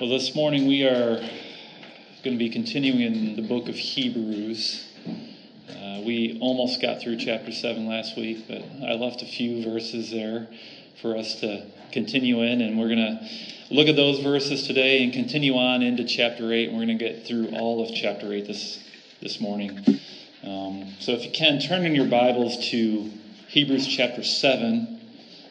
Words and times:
Well, 0.00 0.10
this 0.10 0.32
morning 0.32 0.68
we 0.68 0.84
are 0.84 1.16
going 2.22 2.36
to 2.36 2.38
be 2.38 2.50
continuing 2.50 3.00
in 3.00 3.34
the 3.34 3.42
book 3.42 3.68
of 3.68 3.74
Hebrews. 3.74 4.86
Uh, 5.68 6.02
we 6.04 6.38
almost 6.40 6.80
got 6.80 7.00
through 7.00 7.16
chapter 7.16 7.50
7 7.50 7.84
last 7.84 8.16
week, 8.16 8.46
but 8.46 8.62
I 8.80 8.92
left 8.92 9.22
a 9.22 9.26
few 9.26 9.60
verses 9.60 10.12
there 10.12 10.46
for 11.02 11.16
us 11.16 11.40
to 11.40 11.66
continue 11.90 12.42
in, 12.42 12.60
and 12.60 12.78
we're 12.78 12.94
going 12.94 12.98
to 12.98 13.28
look 13.74 13.88
at 13.88 13.96
those 13.96 14.20
verses 14.20 14.68
today 14.68 15.02
and 15.02 15.12
continue 15.12 15.56
on 15.56 15.82
into 15.82 16.04
chapter 16.04 16.52
8, 16.52 16.68
and 16.68 16.78
we're 16.78 16.86
going 16.86 16.96
to 16.96 17.04
get 17.04 17.26
through 17.26 17.48
all 17.48 17.82
of 17.82 17.92
chapter 17.92 18.32
8 18.32 18.46
this, 18.46 18.78
this 19.20 19.40
morning. 19.40 19.84
Um, 20.44 20.94
so 21.00 21.10
if 21.10 21.24
you 21.24 21.32
can, 21.32 21.58
turn 21.58 21.84
in 21.84 21.96
your 21.96 22.06
Bibles 22.06 22.70
to 22.70 23.10
Hebrews 23.48 23.88
chapter 23.88 24.22
7, 24.22 25.00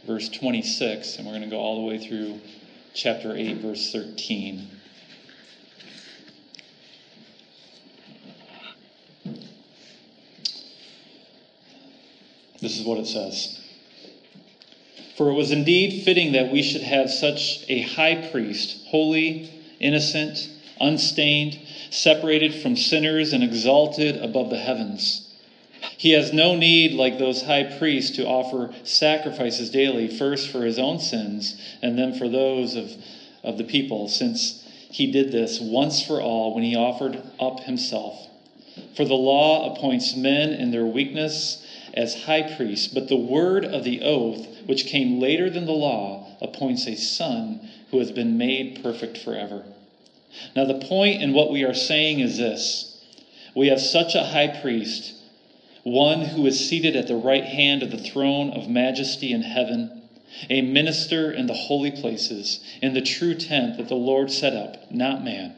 verse 0.06 0.30
26, 0.30 1.18
and 1.18 1.26
we're 1.26 1.34
going 1.34 1.44
to 1.44 1.50
go 1.50 1.60
all 1.60 1.82
the 1.82 1.86
way 1.86 1.98
through 1.98 2.40
chapter 2.98 3.36
8, 3.36 3.58
verse 3.58 3.92
13. 3.92 4.68
This 12.60 12.80
is 12.80 12.84
what 12.84 12.98
it 12.98 13.06
says. 13.06 13.62
For 15.16 15.30
it 15.30 15.34
was 15.34 15.52
indeed 15.52 16.04
fitting 16.04 16.32
that 16.32 16.52
we 16.52 16.64
should 16.64 16.82
have 16.82 17.12
such 17.12 17.64
a 17.70 17.82
high 17.82 18.30
priest, 18.32 18.88
holy, 18.88 19.52
innocent, 19.80 20.50
unstained, 20.82 21.60
separated 21.92 22.64
from 22.64 22.76
sinners, 22.76 23.32
and 23.32 23.44
exalted 23.44 24.18
above 24.18 24.50
the 24.50 24.58
heavens. 24.58 25.27
He 25.98 26.12
has 26.12 26.32
no 26.32 26.56
need, 26.56 26.94
like 26.94 27.18
those 27.18 27.44
high 27.44 27.64
priests, 27.64 28.16
to 28.18 28.28
offer 28.28 28.74
sacrifices 28.84 29.70
daily, 29.70 30.08
first 30.08 30.50
for 30.50 30.66
his 30.66 30.78
own 30.78 31.00
sins, 31.00 31.60
and 31.82 31.98
then 31.98 32.14
for 32.14 32.30
those 32.30 32.76
of, 32.76 32.96
of 33.44 33.58
the 33.58 33.64
people, 33.64 34.08
since 34.08 34.64
he 34.92 35.12
did 35.12 35.32
this 35.32 35.60
once 35.60 36.02
for 36.02 36.22
all 36.22 36.54
when 36.54 36.64
he 36.64 36.76
offered 36.76 37.22
up 37.40 37.62
himself. 37.62 38.28
For 38.96 39.06
the 39.06 39.16
law 39.16 39.74
appoints 39.74 40.16
men 40.16 40.54
in 40.54 40.72
their 40.72 40.86
weakness 40.86 41.66
as 41.94 42.24
high 42.24 42.56
priests, 42.56 42.88
but 42.88 43.08
the 43.08 43.16
word 43.16 43.66
of 43.66 43.84
the 43.84 44.02
oath, 44.02 44.48
which 44.66 44.86
came 44.86 45.20
later 45.20 45.50
than 45.50 45.66
the 45.66 45.72
law, 45.72 46.28
appoints 46.42 46.86
a 46.88 46.96
son 46.96 47.70
who 47.90 48.00
has 48.00 48.12
been 48.12 48.38
made 48.38 48.84
perfect 48.84 49.18
forever. 49.18 49.66
Now, 50.56 50.66
the 50.66 50.76
point 50.76 51.22
in 51.22 51.34
what 51.34 51.52
we 51.52 51.64
are 51.64 51.74
saying 51.74 52.20
is 52.20 52.38
this 52.38 53.02
we 53.56 53.68
have 53.68 53.82
such 53.82 54.14
a 54.14 54.24
high 54.24 54.60
priest, 54.62 55.14
one 55.88 56.22
who 56.22 56.46
is 56.46 56.68
seated 56.68 56.96
at 56.96 57.08
the 57.08 57.16
right 57.16 57.46
hand 57.46 57.82
of 57.82 57.92
the 57.92 57.98
throne 57.98 58.50
of 58.52 58.70
majesty 58.70 59.32
in 59.32 59.42
heaven, 59.42 60.02
a 60.50 60.62
minister 60.62 61.32
in 61.32 61.48
the 61.48 61.54
holy 61.54 61.92
places, 61.92 62.60
in 62.82 62.94
the 62.94 63.02
true 63.02 63.34
tent 63.34 63.78
that 63.78 63.88
the 63.88 63.96
Lord 63.96 64.30
set 64.32 64.54
up, 64.54 64.92
not 64.92 65.24
man. 65.24 65.56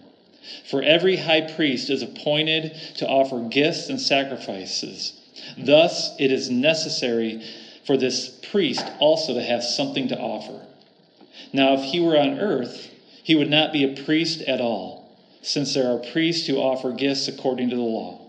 For 0.66 0.82
every 0.82 1.18
high 1.18 1.42
priest 1.42 1.90
is 1.90 2.02
appointed 2.02 2.76
to 2.98 3.08
offer 3.08 3.42
gifts 3.42 3.90
and 3.90 4.00
sacrifices. 4.00 5.14
Thus, 5.58 6.16
it 6.20 6.32
is 6.32 6.50
necessary 6.50 7.44
for 7.86 7.98
this 7.98 8.30
priest 8.30 8.86
also 9.00 9.34
to 9.34 9.42
have 9.42 9.64
something 9.64 10.08
to 10.10 10.20
offer. 10.20 10.66
Now, 11.52 11.74
if 11.74 11.86
he 11.86 12.00
were 12.00 12.18
on 12.18 12.40
earth, 12.40 12.92
he 13.24 13.36
would 13.36 13.50
not 13.50 13.74
be 13.74 13.84
a 13.84 14.04
priest 14.04 14.42
at 14.42 14.62
all, 14.62 15.18
since 15.42 15.74
there 15.74 15.92
are 15.92 15.98
priests 15.98 16.48
who 16.48 16.58
offer 16.58 16.92
gifts 16.92 17.28
according 17.28 17.70
to 17.72 17.76
the 17.76 17.82
law. 17.82 18.29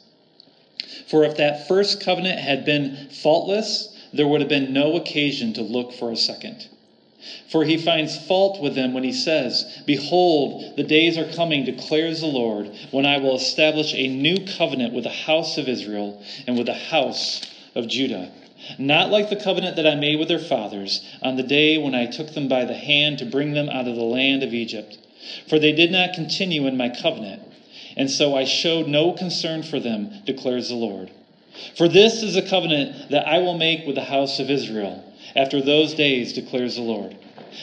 For 1.05 1.25
if 1.25 1.35
that 1.37 1.67
first 1.67 1.99
covenant 1.99 2.39
had 2.39 2.65
been 2.65 2.97
faultless, 3.09 3.89
there 4.13 4.27
would 4.27 4.41
have 4.41 4.49
been 4.49 4.73
no 4.73 4.95
occasion 4.95 5.53
to 5.53 5.61
look 5.61 5.93
for 5.93 6.11
a 6.11 6.15
second. 6.17 6.65
For 7.47 7.65
he 7.65 7.77
finds 7.77 8.17
fault 8.17 8.59
with 8.61 8.73
them 8.73 8.93
when 8.93 9.03
he 9.03 9.11
says, 9.11 9.65
Behold, 9.85 10.75
the 10.75 10.83
days 10.83 11.17
are 11.17 11.25
coming, 11.25 11.63
declares 11.65 12.21
the 12.21 12.27
Lord, 12.27 12.71
when 12.89 13.05
I 13.05 13.17
will 13.17 13.35
establish 13.35 13.93
a 13.93 14.07
new 14.07 14.37
covenant 14.37 14.93
with 14.93 15.03
the 15.03 15.09
house 15.11 15.57
of 15.57 15.69
Israel 15.69 16.23
and 16.47 16.57
with 16.57 16.65
the 16.65 16.73
house 16.73 17.41
of 17.75 17.87
Judah. 17.87 18.31
Not 18.77 19.11
like 19.11 19.29
the 19.29 19.35
covenant 19.35 19.75
that 19.75 19.85
I 19.87 19.95
made 19.95 20.15
with 20.15 20.29
their 20.29 20.39
fathers 20.39 21.01
on 21.21 21.35
the 21.35 21.43
day 21.43 21.77
when 21.77 21.93
I 21.93 22.05
took 22.05 22.33
them 22.33 22.47
by 22.47 22.65
the 22.65 22.73
hand 22.73 23.19
to 23.19 23.25
bring 23.25 23.53
them 23.53 23.69
out 23.69 23.87
of 23.87 23.95
the 23.95 24.03
land 24.03 24.43
of 24.43 24.53
Egypt. 24.53 24.97
For 25.47 25.59
they 25.59 25.71
did 25.71 25.91
not 25.91 26.13
continue 26.13 26.65
in 26.65 26.77
my 26.77 26.89
covenant 26.89 27.41
and 27.95 28.09
so 28.09 28.35
I 28.35 28.45
showed 28.45 28.87
no 28.87 29.13
concern 29.13 29.63
for 29.63 29.79
them, 29.79 30.11
declares 30.25 30.69
the 30.69 30.75
Lord. 30.75 31.11
For 31.75 31.87
this 31.87 32.23
is 32.23 32.35
a 32.35 32.41
covenant 32.41 33.09
that 33.09 33.27
I 33.27 33.39
will 33.39 33.57
make 33.57 33.85
with 33.85 33.95
the 33.95 34.03
house 34.03 34.39
of 34.39 34.49
Israel 34.49 35.03
after 35.35 35.61
those 35.61 35.93
days, 35.93 36.33
declares 36.33 36.75
the 36.75 36.81
Lord. 36.81 37.15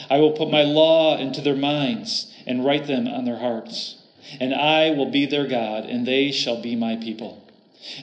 I 0.09 0.19
will 0.19 0.31
put 0.31 0.49
my 0.49 0.63
law 0.63 1.17
into 1.17 1.41
their 1.41 1.55
minds 1.55 2.31
and 2.45 2.63
write 2.63 2.87
them 2.87 3.07
on 3.07 3.25
their 3.25 3.37
hearts. 3.37 3.95
And 4.39 4.53
I 4.53 4.91
will 4.91 5.07
be 5.07 5.25
their 5.25 5.47
God, 5.47 5.85
and 5.85 6.05
they 6.05 6.31
shall 6.31 6.61
be 6.61 6.75
my 6.75 6.95
people. 6.95 7.43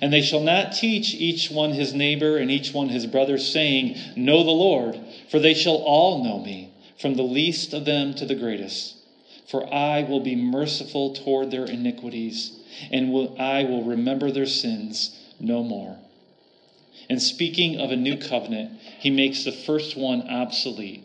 And 0.00 0.12
they 0.12 0.22
shall 0.22 0.40
not 0.40 0.72
teach 0.72 1.14
each 1.14 1.50
one 1.50 1.72
his 1.72 1.94
neighbor 1.94 2.38
and 2.38 2.50
each 2.50 2.74
one 2.74 2.88
his 2.88 3.06
brother, 3.06 3.38
saying, 3.38 3.96
Know 4.16 4.42
the 4.42 4.50
Lord, 4.50 4.98
for 5.28 5.38
they 5.38 5.54
shall 5.54 5.76
all 5.76 6.24
know 6.24 6.40
me, 6.40 6.70
from 6.98 7.14
the 7.14 7.22
least 7.22 7.72
of 7.72 7.84
them 7.84 8.14
to 8.14 8.26
the 8.26 8.34
greatest 8.34 8.95
for 9.48 9.72
I 9.72 10.02
will 10.02 10.20
be 10.20 10.34
merciful 10.34 11.14
toward 11.14 11.50
their 11.50 11.64
iniquities, 11.64 12.58
and 12.90 13.12
will, 13.12 13.40
I 13.40 13.64
will 13.64 13.84
remember 13.84 14.30
their 14.30 14.46
sins 14.46 15.16
no 15.38 15.62
more. 15.62 15.98
And 17.08 17.22
speaking 17.22 17.78
of 17.78 17.90
a 17.90 17.96
new 17.96 18.16
covenant, 18.16 18.80
he 18.98 19.10
makes 19.10 19.44
the 19.44 19.52
first 19.52 19.96
one 19.96 20.22
obsolete. 20.28 21.04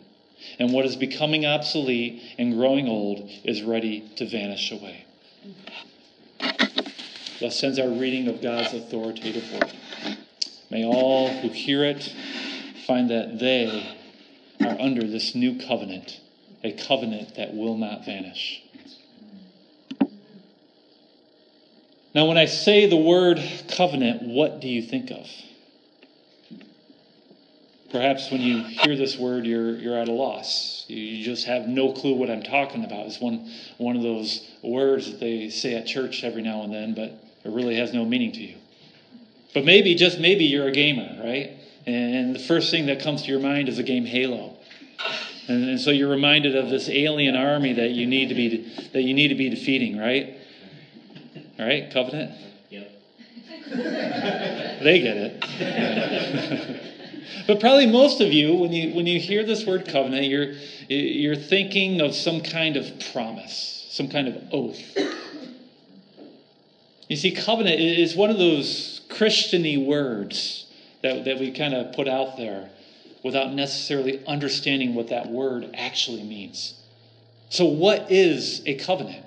And 0.58 0.72
what 0.72 0.84
is 0.84 0.96
becoming 0.96 1.46
obsolete 1.46 2.20
and 2.36 2.54
growing 2.54 2.88
old 2.88 3.30
is 3.44 3.62
ready 3.62 4.10
to 4.16 4.26
vanish 4.26 4.72
away. 4.72 5.04
Thus 7.38 7.62
ends 7.62 7.78
our 7.78 7.88
reading 7.88 8.26
of 8.26 8.42
God's 8.42 8.74
authoritative 8.74 9.52
word. 9.52 9.72
May 10.70 10.84
all 10.84 11.28
who 11.28 11.48
hear 11.48 11.84
it 11.84 12.12
find 12.86 13.10
that 13.10 13.38
they 13.38 13.96
are 14.60 14.80
under 14.80 15.06
this 15.06 15.34
new 15.34 15.60
covenant 15.60 16.20
a 16.64 16.72
covenant 16.72 17.36
that 17.36 17.54
will 17.54 17.76
not 17.76 18.04
vanish. 18.04 18.62
Now, 22.14 22.26
when 22.26 22.36
I 22.36 22.44
say 22.44 22.86
the 22.86 22.96
word 22.96 23.42
covenant, 23.68 24.22
what 24.22 24.60
do 24.60 24.68
you 24.68 24.82
think 24.82 25.10
of? 25.10 25.26
Perhaps 27.90 28.30
when 28.30 28.40
you 28.40 28.62
hear 28.62 28.96
this 28.96 29.18
word, 29.18 29.44
you're, 29.44 29.76
you're 29.76 29.98
at 29.98 30.08
a 30.08 30.12
loss. 30.12 30.84
You 30.88 31.22
just 31.24 31.46
have 31.46 31.68
no 31.68 31.92
clue 31.92 32.14
what 32.14 32.30
I'm 32.30 32.42
talking 32.42 32.84
about. 32.84 33.06
It's 33.06 33.20
one, 33.20 33.50
one 33.76 33.96
of 33.96 34.02
those 34.02 34.50
words 34.62 35.10
that 35.10 35.20
they 35.20 35.50
say 35.50 35.74
at 35.74 35.86
church 35.86 36.24
every 36.24 36.42
now 36.42 36.62
and 36.62 36.72
then, 36.72 36.94
but 36.94 37.10
it 37.44 37.50
really 37.50 37.76
has 37.76 37.92
no 37.92 38.04
meaning 38.04 38.32
to 38.32 38.40
you. 38.40 38.56
But 39.52 39.64
maybe, 39.64 39.94
just 39.94 40.18
maybe, 40.18 40.44
you're 40.44 40.68
a 40.68 40.72
gamer, 40.72 41.22
right? 41.22 41.50
And 41.86 42.34
the 42.34 42.38
first 42.38 42.70
thing 42.70 42.86
that 42.86 43.00
comes 43.00 43.22
to 43.22 43.28
your 43.28 43.40
mind 43.40 43.68
is 43.68 43.76
the 43.76 43.82
game 43.82 44.06
Halo. 44.06 44.51
And, 45.48 45.70
and 45.70 45.80
so 45.80 45.90
you're 45.90 46.10
reminded 46.10 46.56
of 46.56 46.70
this 46.70 46.88
alien 46.88 47.34
army 47.36 47.72
that 47.74 47.90
you 47.90 48.06
need 48.06 48.28
to 48.28 48.34
be 48.34 48.72
that 48.92 49.02
you 49.02 49.14
need 49.14 49.28
to 49.28 49.34
be 49.34 49.48
defeating, 49.48 49.98
right? 49.98 50.36
All 51.58 51.66
right, 51.66 51.90
covenant. 51.92 52.32
Yep. 52.70 52.90
they 54.82 55.00
get 55.00 55.16
it. 55.16 56.82
but 57.46 57.60
probably 57.60 57.86
most 57.86 58.20
of 58.20 58.32
you, 58.32 58.54
when 58.54 58.72
you 58.72 58.94
when 58.94 59.06
you 59.06 59.18
hear 59.18 59.44
this 59.44 59.66
word 59.66 59.88
covenant, 59.88 60.26
you're 60.26 60.52
you're 60.88 61.36
thinking 61.36 62.00
of 62.00 62.14
some 62.14 62.40
kind 62.40 62.76
of 62.76 62.86
promise, 63.12 63.88
some 63.90 64.08
kind 64.08 64.28
of 64.28 64.36
oath. 64.52 64.80
You 67.08 67.16
see, 67.16 67.32
covenant 67.32 67.78
is 67.78 68.16
one 68.16 68.30
of 68.30 68.38
those 68.38 69.02
Christiany 69.10 69.84
words 69.84 70.66
that, 71.02 71.26
that 71.26 71.38
we 71.38 71.50
kind 71.50 71.74
of 71.74 71.94
put 71.94 72.08
out 72.08 72.36
there 72.38 72.70
without 73.22 73.52
necessarily 73.52 74.24
understanding 74.26 74.94
what 74.94 75.08
that 75.08 75.28
word 75.28 75.70
actually 75.74 76.22
means. 76.22 76.74
So, 77.48 77.66
what 77.66 78.10
is 78.10 78.62
a 78.66 78.74
covenant? 78.74 79.24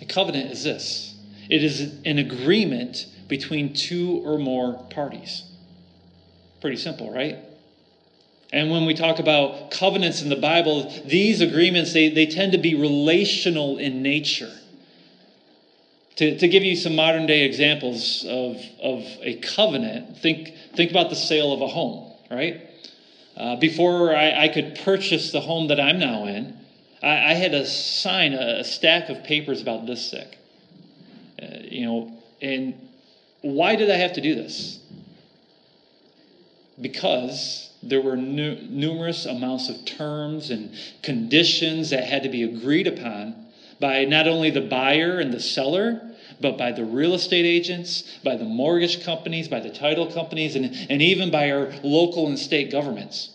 A 0.00 0.04
covenant 0.04 0.50
is 0.50 0.64
this 0.64 1.14
it 1.48 1.64
is 1.64 1.80
an 2.04 2.18
agreement 2.18 3.06
between 3.28 3.74
two 3.74 4.22
or 4.24 4.38
more 4.38 4.74
parties. 4.90 5.42
Pretty 6.60 6.76
simple, 6.76 7.12
right? 7.12 7.38
And 8.52 8.70
when 8.70 8.84
we 8.84 8.94
talk 8.94 9.18
about 9.18 9.70
covenants 9.70 10.22
in 10.22 10.28
the 10.28 10.36
Bible, 10.36 10.92
these 11.04 11.40
agreements, 11.40 11.92
they, 11.92 12.08
they 12.08 12.26
tend 12.26 12.52
to 12.52 12.58
be 12.58 12.74
relational 12.74 13.78
in 13.78 14.02
nature. 14.02 14.52
To, 16.16 16.36
to 16.36 16.48
give 16.48 16.64
you 16.64 16.76
some 16.76 16.96
modern 16.96 17.26
day 17.26 17.44
examples 17.44 18.24
of, 18.28 18.60
of 18.82 19.06
a 19.22 19.34
covenant, 19.36 20.18
think, 20.18 20.52
think 20.74 20.90
about 20.90 21.08
the 21.08 21.16
sale 21.16 21.52
of 21.52 21.62
a 21.62 21.68
home, 21.68 22.12
right? 22.30 22.60
Uh, 23.36 23.56
before 23.56 24.14
I, 24.14 24.44
I, 24.44 24.48
could 24.48 24.74
purchase 24.74 25.32
the 25.32 25.40
home 25.40 25.68
that 25.68 25.80
I'm 25.80 25.98
now 25.98 26.26
in, 26.26 26.58
I, 27.02 27.30
I 27.30 27.34
had 27.34 27.52
to 27.52 27.64
sign 27.64 28.34
a, 28.34 28.58
a, 28.60 28.64
stack 28.64 29.08
of 29.08 29.24
papers 29.24 29.62
about 29.62 29.86
this 29.86 30.10
thick. 30.10 30.36
Uh, 31.40 31.46
you 31.62 31.86
know, 31.86 32.12
and 32.42 32.88
why 33.40 33.76
did 33.76 33.90
I 33.90 33.96
have 33.96 34.12
to 34.14 34.20
do 34.20 34.34
this? 34.34 34.78
Because 36.78 37.70
there 37.82 38.00
were 38.00 38.16
nu- 38.16 38.60
numerous 38.68 39.24
amounts 39.24 39.68
of 39.68 39.84
terms 39.84 40.50
and 40.50 40.74
conditions 41.02 41.90
that 41.90 42.04
had 42.04 42.24
to 42.24 42.28
be 42.28 42.42
agreed 42.42 42.86
upon 42.86 43.46
by 43.80 44.04
not 44.04 44.28
only 44.28 44.50
the 44.50 44.60
buyer 44.60 45.18
and 45.18 45.32
the 45.32 45.40
seller, 45.40 46.00
but 46.40 46.56
by 46.56 46.72
the 46.72 46.84
real 46.84 47.14
estate 47.14 47.44
agents, 47.44 48.18
by 48.22 48.36
the 48.36 48.44
mortgage 48.44 49.04
companies, 49.04 49.48
by 49.48 49.60
the 49.60 49.70
title 49.70 50.10
companies, 50.10 50.56
and, 50.56 50.74
and 50.88 51.02
even 51.02 51.30
by 51.30 51.50
our 51.50 51.72
local 51.82 52.26
and 52.26 52.38
state 52.38 52.70
governments. 52.70 53.30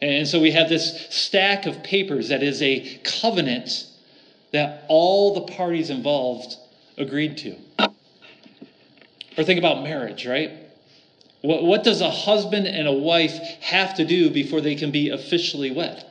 And 0.00 0.26
so 0.26 0.40
we 0.40 0.50
have 0.50 0.68
this 0.68 1.06
stack 1.10 1.66
of 1.66 1.82
papers 1.84 2.28
that 2.28 2.42
is 2.42 2.60
a 2.60 3.00
covenant 3.04 3.86
that 4.52 4.84
all 4.88 5.34
the 5.34 5.52
parties 5.52 5.90
involved 5.90 6.56
agreed 6.98 7.38
to. 7.38 7.56
Or 9.38 9.44
think 9.44 9.58
about 9.58 9.82
marriage, 9.82 10.26
right? 10.26 10.50
What, 11.40 11.64
what 11.64 11.84
does 11.84 12.00
a 12.00 12.10
husband 12.10 12.66
and 12.66 12.86
a 12.86 12.92
wife 12.92 13.32
have 13.60 13.94
to 13.94 14.04
do 14.04 14.30
before 14.30 14.60
they 14.60 14.74
can 14.74 14.90
be 14.90 15.10
officially 15.10 15.70
wed? 15.70 16.04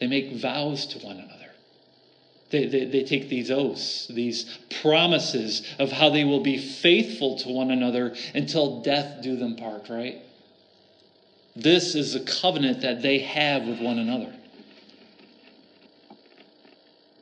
They 0.00 0.06
make 0.06 0.34
vows 0.34 0.86
to 0.86 0.98
one 0.98 1.16
another. 1.16 1.35
They, 2.50 2.66
they, 2.66 2.84
they, 2.84 3.02
take 3.02 3.28
these 3.28 3.50
oaths, 3.50 4.06
these 4.06 4.44
promises 4.80 5.62
of 5.80 5.90
how 5.90 6.10
they 6.10 6.24
will 6.24 6.40
be 6.40 6.58
faithful 6.58 7.36
to 7.38 7.48
one 7.48 7.72
another 7.72 8.14
until 8.34 8.82
death 8.82 9.20
do 9.20 9.36
them 9.36 9.56
part, 9.56 9.88
right? 9.88 10.22
This 11.56 11.96
is 11.96 12.14
a 12.14 12.20
covenant 12.20 12.82
that 12.82 13.02
they 13.02 13.18
have 13.18 13.64
with 13.64 13.80
one 13.80 13.98
another. 13.98 14.32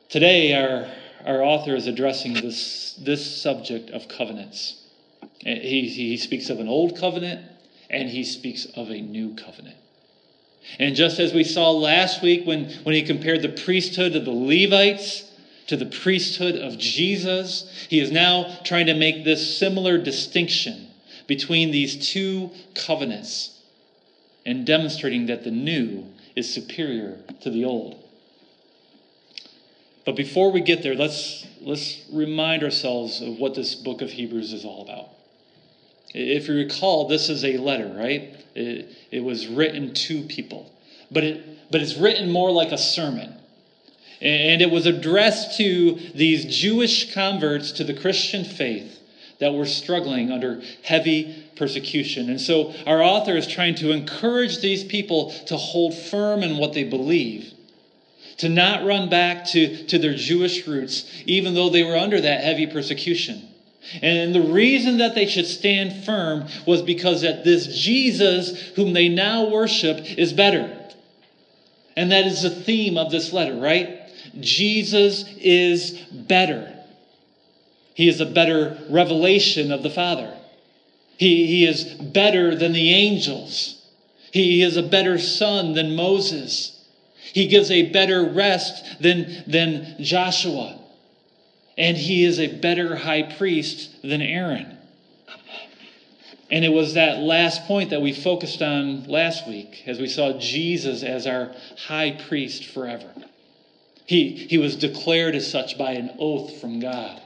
Today, 0.09 0.53
our, 0.53 0.87
our 1.25 1.41
author 1.41 1.75
is 1.75 1.87
addressing 1.87 2.35
this, 2.35 2.93
this 2.93 3.41
subject 3.41 3.89
of 3.89 4.07
covenants. 4.07 4.75
He, 5.39 5.87
he 5.87 6.17
speaks 6.17 6.49
of 6.49 6.59
an 6.59 6.67
old 6.67 6.97
covenant 6.97 7.41
and 7.89 8.09
he 8.09 8.23
speaks 8.23 8.65
of 8.65 8.89
a 8.89 9.01
new 9.01 9.35
covenant. 9.35 9.77
And 10.79 10.95
just 10.95 11.19
as 11.19 11.33
we 11.33 11.43
saw 11.43 11.71
last 11.71 12.21
week 12.21 12.45
when, 12.45 12.69
when 12.83 12.95
he 12.95 13.03
compared 13.03 13.41
the 13.41 13.49
priesthood 13.49 14.15
of 14.15 14.25
the 14.25 14.31
Levites 14.31 15.23
to 15.67 15.77
the 15.77 15.85
priesthood 15.85 16.55
of 16.55 16.77
Jesus, 16.77 17.87
he 17.89 17.99
is 17.99 18.11
now 18.11 18.59
trying 18.63 18.85
to 18.87 18.93
make 18.93 19.23
this 19.23 19.57
similar 19.57 19.97
distinction 19.97 20.87
between 21.27 21.71
these 21.71 21.95
two 22.11 22.51
covenants 22.73 23.59
and 24.45 24.65
demonstrating 24.65 25.25
that 25.25 25.43
the 25.43 25.51
new 25.51 26.05
is 26.35 26.51
superior 26.51 27.19
to 27.41 27.49
the 27.49 27.65
old. 27.65 28.01
But 30.05 30.15
before 30.15 30.51
we 30.51 30.61
get 30.61 30.83
there, 30.83 30.93
let's, 30.93 31.47
let's 31.61 32.03
remind 32.11 32.63
ourselves 32.63 33.21
of 33.21 33.39
what 33.39 33.55
this 33.55 33.73
book 33.73 34.01
of 34.01 34.11
Hebrews 34.11 34.53
is 34.53 34.63
all 34.63 34.83
about. 34.83 35.09
If 36.17 36.47
you 36.47 36.55
recall, 36.55 37.09
this 37.09 37.29
is 37.29 37.43
a 37.43 37.57
letter, 37.57 37.93
right? 37.93 38.33
It, 38.55 38.95
it 39.11 39.21
was 39.21 39.47
written 39.47 39.93
to 39.93 40.21
people, 40.21 40.71
but, 41.11 41.25
it, 41.25 41.71
but 41.71 41.81
it's 41.81 41.97
written 41.97 42.31
more 42.31 42.51
like 42.51 42.71
a 42.71 42.77
sermon. 42.77 43.33
And 44.21 44.61
it 44.61 44.71
was 44.71 44.85
addressed 44.85 45.57
to 45.57 45.99
these 46.15 46.45
Jewish 46.45 47.13
converts 47.13 47.73
to 47.73 47.83
the 47.83 47.93
Christian 47.93 48.45
faith 48.45 48.97
that 49.39 49.53
were 49.53 49.65
struggling 49.65 50.31
under 50.31 50.61
heavy 50.83 51.43
persecution. 51.57 52.29
And 52.29 52.39
so 52.39 52.73
our 52.87 53.03
author 53.03 53.35
is 53.35 53.45
trying 53.45 53.75
to 53.75 53.91
encourage 53.91 54.61
these 54.61 54.85
people 54.85 55.31
to 55.47 55.57
hold 55.57 55.93
firm 55.93 56.43
in 56.43 56.55
what 56.55 56.71
they 56.71 56.85
believe, 56.85 57.53
to 58.37 58.47
not 58.47 58.85
run 58.85 59.09
back 59.09 59.45
to, 59.47 59.85
to 59.87 59.99
their 59.99 60.15
Jewish 60.15 60.65
roots, 60.65 61.11
even 61.25 61.55
though 61.55 61.69
they 61.69 61.83
were 61.83 61.97
under 61.97 62.21
that 62.21 62.41
heavy 62.41 62.67
persecution. 62.67 63.49
And 64.01 64.33
the 64.33 64.41
reason 64.41 64.97
that 64.97 65.15
they 65.15 65.27
should 65.27 65.45
stand 65.45 66.05
firm 66.05 66.47
was 66.65 66.81
because 66.81 67.21
that 67.21 67.43
this 67.43 67.67
Jesus 67.67 68.69
whom 68.75 68.93
they 68.93 69.09
now 69.09 69.49
worship 69.49 69.99
is 70.17 70.33
better. 70.33 70.77
And 71.95 72.11
that 72.11 72.25
is 72.25 72.41
the 72.41 72.49
theme 72.49 72.97
of 72.97 73.11
this 73.11 73.31
letter, 73.31 73.55
right? 73.55 74.01
Jesus 74.39 75.25
is 75.37 75.91
better. 76.11 76.73
He 77.93 78.09
is 78.09 78.19
a 78.19 78.25
better 78.25 78.77
revelation 78.89 79.71
of 79.71 79.83
the 79.83 79.89
Father. 79.89 80.35
He, 81.17 81.47
he 81.47 81.65
is 81.65 81.85
better 81.85 82.55
than 82.55 82.73
the 82.73 82.93
angels. 82.93 83.81
He 84.31 84.61
is 84.61 84.75
a 84.75 84.83
better 84.83 85.17
son 85.17 85.73
than 85.73 85.95
Moses. 85.95 86.85
He 87.33 87.47
gives 87.47 87.71
a 87.71 87.91
better 87.91 88.25
rest 88.25 89.01
than, 89.01 89.43
than 89.47 89.95
Joshua 90.01 90.79
and 91.77 91.97
he 91.97 92.23
is 92.23 92.39
a 92.39 92.47
better 92.47 92.95
high 92.95 93.23
priest 93.23 94.01
than 94.01 94.21
Aaron. 94.21 94.77
And 96.49 96.63
it 96.63 96.69
was 96.69 96.93
that 96.93 97.19
last 97.19 97.65
point 97.65 97.89
that 97.89 98.01
we 98.01 98.13
focused 98.13 98.61
on 98.61 99.05
last 99.05 99.47
week 99.47 99.83
as 99.87 99.99
we 99.99 100.07
saw 100.07 100.37
Jesus 100.39 101.01
as 101.03 101.25
our 101.25 101.55
high 101.75 102.11
priest 102.11 102.65
forever. 102.65 103.13
He, 104.05 104.29
he 104.29 104.57
was 104.57 104.75
declared 104.75 105.35
as 105.35 105.49
such 105.49 105.77
by 105.77 105.93
an 105.93 106.15
oath 106.19 106.61
from 106.61 106.79
God. 106.79 107.21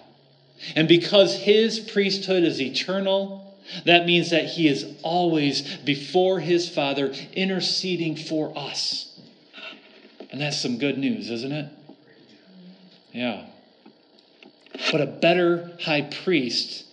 And 0.76 0.88
because 0.88 1.36
his 1.36 1.80
priesthood 1.80 2.44
is 2.44 2.62
eternal, 2.62 3.54
that 3.84 4.06
means 4.06 4.30
that 4.30 4.46
he 4.46 4.68
is 4.68 4.86
always 5.02 5.62
before 5.78 6.40
his 6.40 6.70
Father 6.70 7.14
interceding 7.34 8.16
for 8.16 8.58
us. 8.58 9.20
And 10.32 10.40
that's 10.40 10.58
some 10.58 10.78
good 10.78 10.98
news, 10.98 11.30
isn't 11.30 11.52
it? 11.52 11.66
Yeah. 13.14 13.46
But 14.92 15.02
a 15.02 15.06
better 15.06 15.72
high 15.82 16.02
priest 16.02 16.86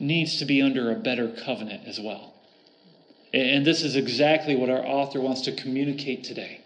needs 0.00 0.38
to 0.38 0.44
be 0.44 0.60
under 0.60 0.90
a 0.90 0.96
better 0.96 1.28
covenant 1.28 1.86
as 1.86 2.00
well. 2.00 2.34
And 3.32 3.66
this 3.66 3.82
is 3.82 3.96
exactly 3.96 4.54
what 4.54 4.70
our 4.70 4.84
author 4.84 5.20
wants 5.20 5.42
to 5.42 5.52
communicate 5.52 6.24
today. 6.24 6.60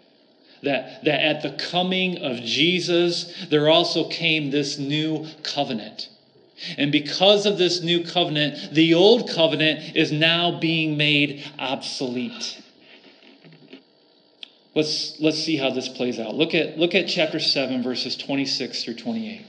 That, 0.61 1.03
that 1.05 1.21
at 1.21 1.41
the 1.41 1.51
coming 1.51 2.17
of 2.17 2.37
Jesus, 2.37 3.47
there 3.49 3.69
also 3.69 4.09
came 4.09 4.51
this 4.51 4.77
new 4.77 5.25
covenant. 5.41 6.09
And 6.77 6.91
because 6.91 7.45
of 7.45 7.57
this 7.57 7.81
new 7.81 8.03
covenant, 8.03 8.73
the 8.73 8.93
old 8.93 9.29
covenant 9.29 9.95
is 9.95 10.11
now 10.11 10.59
being 10.59 10.97
made 10.97 11.43
obsolete. 11.57 12.61
Let's, 14.75 15.19
let's 15.19 15.41
see 15.41 15.55
how 15.55 15.71
this 15.71 15.87
plays 15.87 16.19
out. 16.19 16.35
Look 16.35 16.53
at, 16.53 16.77
look 16.77 16.93
at 16.93 17.07
chapter 17.07 17.39
7, 17.39 17.81
verses 17.81 18.15
26 18.17 18.83
through 18.83 18.95
28. 18.95 19.45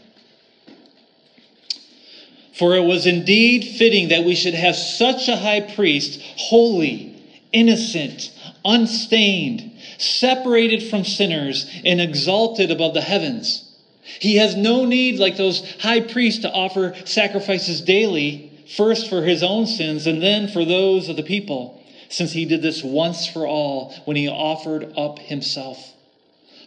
For 2.61 2.77
it 2.77 2.85
was 2.85 3.07
indeed 3.07 3.65
fitting 3.65 4.09
that 4.09 4.25
we 4.25 4.35
should 4.35 4.53
have 4.53 4.77
such 4.77 5.29
a 5.29 5.37
high 5.37 5.61
priest, 5.61 6.21
holy, 6.37 7.15
innocent, 7.55 8.31
unstained, 8.67 9.73
separated 9.97 10.83
from 10.83 11.07
sinners, 11.07 11.65
and 11.87 12.03
exalted 12.03 12.71
above 12.71 12.93
the 12.93 13.01
heavens. 13.01 13.65
He 14.19 14.37
has 14.37 14.57
no 14.57 14.85
need, 14.85 15.19
like 15.19 15.39
those 15.39 15.67
high 15.79 16.01
priests, 16.01 16.43
to 16.43 16.53
offer 16.53 16.95
sacrifices 17.07 17.81
daily, 17.81 18.53
first 18.69 19.09
for 19.09 19.23
his 19.23 19.43
own 19.43 19.67
sins 19.67 20.07
and 20.07 20.21
then 20.21 20.47
for 20.47 20.67
those 20.67 21.09
of 21.09 21.17
the 21.17 21.23
people, 21.23 21.83
since 22.11 22.33
he 22.33 22.45
did 22.45 22.61
this 22.61 22.85
once 22.85 23.27
for 23.27 23.47
all 23.47 23.95
when 24.05 24.19
he 24.19 24.29
offered 24.29 24.93
up 24.99 25.19
himself. 25.19 25.95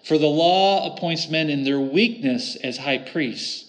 For 0.01 0.17
the 0.17 0.25
law 0.25 0.91
appoints 0.91 1.29
men 1.29 1.51
in 1.51 1.65
their 1.65 1.79
weakness 1.79 2.55
as 2.55 2.77
high 2.77 2.97
priests. 2.97 3.65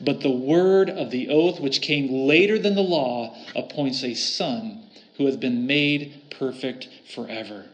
But 0.00 0.20
the 0.20 0.30
word 0.30 0.90
of 0.90 1.10
the 1.10 1.28
oath, 1.28 1.60
which 1.60 1.80
came 1.80 2.26
later 2.26 2.58
than 2.58 2.74
the 2.74 2.82
law, 2.82 3.36
appoints 3.54 4.02
a 4.02 4.14
son 4.14 4.82
who 5.16 5.26
has 5.26 5.36
been 5.36 5.66
made 5.66 6.30
perfect 6.30 6.88
forever. 7.12 7.66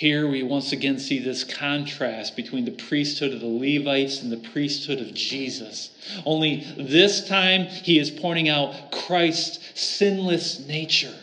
Here 0.00 0.26
we 0.26 0.42
once 0.42 0.72
again 0.72 0.98
see 0.98 1.18
this 1.18 1.44
contrast 1.44 2.34
between 2.34 2.64
the 2.64 2.70
priesthood 2.70 3.34
of 3.34 3.40
the 3.40 3.46
Levites 3.46 4.22
and 4.22 4.32
the 4.32 4.38
priesthood 4.38 4.98
of 4.98 5.12
Jesus. 5.12 5.90
Only 6.24 6.64
this 6.78 7.28
time 7.28 7.66
he 7.66 7.98
is 7.98 8.10
pointing 8.10 8.48
out 8.48 8.92
Christ's 8.92 9.58
sinless 9.78 10.58
nature. 10.60 11.14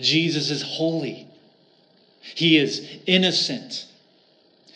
Jesus 0.00 0.50
is 0.50 0.62
holy, 0.62 1.26
he 2.22 2.56
is 2.56 2.88
innocent. 3.06 3.86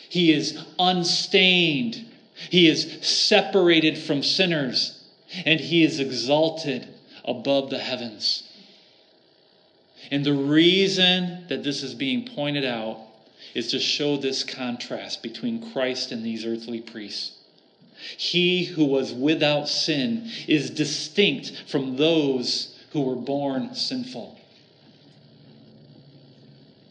He 0.08 0.32
is 0.32 0.58
unstained. 0.78 2.06
He 2.50 2.68
is 2.68 2.98
separated 3.02 3.98
from 3.98 4.22
sinners. 4.22 5.04
And 5.44 5.60
he 5.60 5.82
is 5.82 6.00
exalted 6.00 6.88
above 7.24 7.70
the 7.70 7.78
heavens. 7.78 8.44
And 10.10 10.24
the 10.24 10.32
reason 10.32 11.44
that 11.48 11.62
this 11.62 11.82
is 11.82 11.94
being 11.94 12.26
pointed 12.34 12.64
out 12.64 13.00
is 13.54 13.70
to 13.72 13.78
show 13.78 14.16
this 14.16 14.42
contrast 14.44 15.22
between 15.22 15.72
Christ 15.72 16.12
and 16.12 16.24
these 16.24 16.46
earthly 16.46 16.80
priests. 16.80 17.32
He 18.16 18.64
who 18.64 18.84
was 18.84 19.12
without 19.12 19.68
sin 19.68 20.30
is 20.46 20.70
distinct 20.70 21.64
from 21.66 21.96
those 21.96 22.78
who 22.92 23.02
were 23.02 23.16
born 23.16 23.74
sinful. 23.74 24.38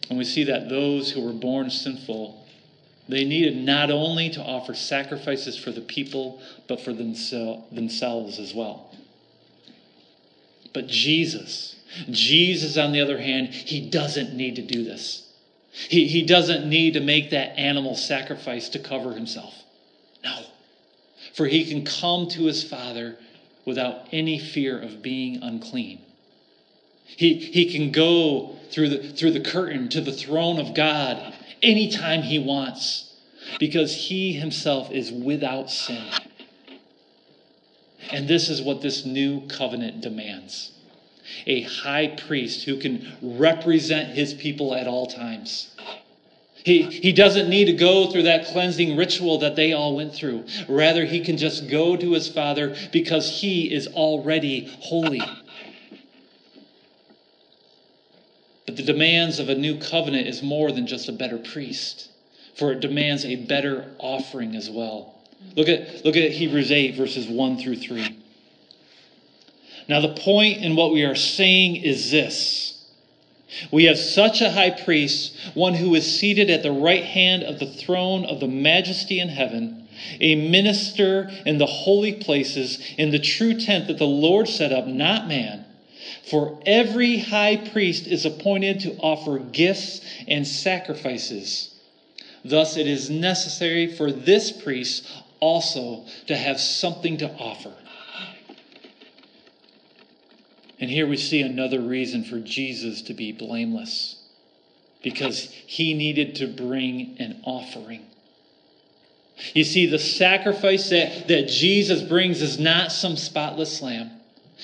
And 0.10 0.18
we 0.18 0.26
see 0.26 0.44
that 0.46 0.70
those 0.70 1.12
who 1.12 1.22
were 1.22 1.34
born 1.34 1.70
sinful, 1.70 2.46
they 3.10 3.24
needed 3.24 3.56
not 3.56 3.90
only 3.90 4.30
to 4.32 4.42
offer 4.42 4.74
sacrifices 4.74 5.58
for 5.58 5.72
the 5.72 5.82
people, 5.82 6.42
but 6.68 6.82
for 6.82 6.94
themselves 6.94 8.40
as 8.40 8.54
well. 8.54 8.94
But 10.74 10.88
Jesus, 10.88 11.76
Jesus, 12.10 12.78
on 12.78 12.92
the 12.92 13.02
other 13.02 13.18
hand, 13.18 13.50
he 13.50 13.90
doesn't 13.90 14.34
need 14.34 14.58
to 14.58 14.62
do 14.62 14.84
this. 14.84 15.28
He, 15.72 16.08
he 16.08 16.24
doesn't 16.24 16.68
need 16.68 16.94
to 16.94 17.00
make 17.00 17.30
that 17.32 17.58
animal 17.58 17.96
sacrifice 17.96 18.70
to 18.70 18.80
cover 18.80 19.14
himself. 19.14 19.54
No. 20.24 20.46
For 21.34 21.46
he 21.46 21.66
can 21.66 21.86
come 21.86 22.28
to 22.30 22.44
his 22.46 22.64
Father 22.64 23.18
without 23.64 24.08
any 24.12 24.40
fear 24.40 24.80
of 24.80 25.02
being 25.02 25.42
unclean. 25.44 26.02
He, 27.06 27.36
he 27.36 27.72
can 27.72 27.92
go 27.92 28.58
through 28.72 28.90
the, 28.90 29.12
through 29.14 29.32
the 29.32 29.40
curtain 29.40 29.88
to 29.90 30.02
the 30.02 30.12
throne 30.12 30.60
of 30.60 30.74
God 30.74 31.34
anytime 31.62 32.22
he 32.22 32.40
wants 32.40 33.14
because 33.60 33.94
he 33.94 34.34
himself 34.34 34.92
is 34.92 35.12
without 35.12 35.70
sin. 35.70 36.04
And 38.12 38.28
this 38.28 38.50
is 38.50 38.62
what 38.62 38.82
this 38.82 39.06
new 39.06 39.48
covenant 39.48 40.02
demands 40.02 40.72
a 41.46 41.62
high 41.62 42.08
priest 42.08 42.64
who 42.64 42.78
can 42.78 43.18
represent 43.22 44.10
his 44.10 44.34
people 44.34 44.74
at 44.74 44.88
all 44.88 45.08
times. 45.08 45.76
He, 46.64 46.84
he 46.84 47.14
doesn't 47.14 47.50
need 47.50 47.66
to 47.66 47.74
go 47.74 48.12
through 48.12 48.24
that 48.24 48.48
cleansing 48.48 48.98
ritual 48.98 49.38
that 49.40 49.56
they 49.56 49.72
all 49.72 49.96
went 49.96 50.14
through. 50.14 50.46
Rather, 50.68 51.06
he 51.06 51.22
can 51.22 51.38
just 51.38 51.70
go 51.70 51.96
to 51.96 52.12
his 52.12 52.28
Father 52.28 52.76
because 52.92 53.40
he 53.40 53.74
is 53.74 53.88
already 53.88 54.70
holy. 54.80 55.22
But 58.68 58.76
the 58.76 58.84
demands 58.84 59.40
of 59.40 59.48
a 59.48 59.56
new 59.56 59.80
covenant 59.80 60.28
is 60.28 60.44
more 60.44 60.74
than 60.74 60.88
just 60.88 61.08
a 61.08 61.14
better 61.14 61.38
priest, 61.38 62.10
for 62.56 62.74
it 62.74 62.82
demands 62.82 63.24
a 63.24 63.38
better 63.38 63.90
offering 63.98 64.56
as 64.56 64.70
well. 64.70 65.16
Look 65.56 65.70
at, 65.70 66.04
look 66.04 66.18
at 66.18 66.32
Hebrews 66.32 66.72
8, 66.72 66.96
verses 66.96 67.28
1 67.28 67.58
through 67.60 67.78
3. 67.78 68.18
Now, 69.88 70.02
the 70.02 70.14
point 70.16 70.62
in 70.62 70.76
what 70.76 70.92
we 70.92 71.06
are 71.06 71.16
saying 71.16 71.78
is 71.78 72.12
this 72.12 72.86
We 73.72 73.86
have 73.86 73.98
such 73.98 74.42
a 74.42 74.52
high 74.52 74.72
priest, 74.72 75.34
one 75.54 75.74
who 75.74 75.96
is 75.96 76.20
seated 76.20 76.50
at 76.50 76.62
the 76.62 76.72
right 76.72 77.06
hand 77.06 77.44
of 77.44 77.60
the 77.60 77.72
throne 77.72 78.26
of 78.26 78.42
the 78.42 78.50
majesty 78.50 79.22
in 79.22 79.30
heaven, 79.30 79.88
a 80.20 80.36
minister 80.36 81.32
in 81.46 81.58
the 81.58 81.66
holy 81.66 82.12
places, 82.12 82.82
in 82.98 83.12
the 83.12 83.20
true 83.20 83.58
tent 83.58 83.88
that 83.88 83.98
the 83.98 84.04
Lord 84.04 84.50
set 84.50 84.74
up, 84.74 84.88
not 84.88 85.30
man. 85.30 85.64
For 86.30 86.60
every 86.66 87.20
high 87.20 87.56
priest 87.56 88.06
is 88.06 88.26
appointed 88.26 88.82
to 88.82 88.98
offer 88.98 89.40
gifts 89.40 90.02
and 90.28 90.46
sacrifices. 90.46 91.74
Thus, 92.44 92.76
it 92.76 92.86
is 92.86 93.10
necessary 93.10 93.88
for 93.88 94.12
this 94.12 94.52
priest 94.52 95.08
also 95.40 96.04
to 96.28 96.36
have 96.36 96.60
something 96.60 97.18
to 97.18 97.32
offer. 97.32 97.74
And 100.80 100.90
here 100.90 101.08
we 101.08 101.18
see 101.18 101.42
another 101.42 101.80
reason 101.80 102.24
for 102.24 102.40
Jesus 102.40 103.02
to 103.04 103.14
be 103.14 103.32
blameless 103.32 104.16
because 105.02 105.50
he 105.66 105.94
needed 105.94 106.36
to 106.36 106.48
bring 106.48 107.16
an 107.20 107.42
offering. 107.44 108.06
You 109.54 109.64
see, 109.64 109.86
the 109.86 110.00
sacrifice 110.00 110.90
that, 110.90 111.28
that 111.28 111.48
Jesus 111.48 112.02
brings 112.02 112.42
is 112.42 112.60
not 112.60 112.92
some 112.92 113.16
spotless 113.16 113.82
lamb. 113.82 114.17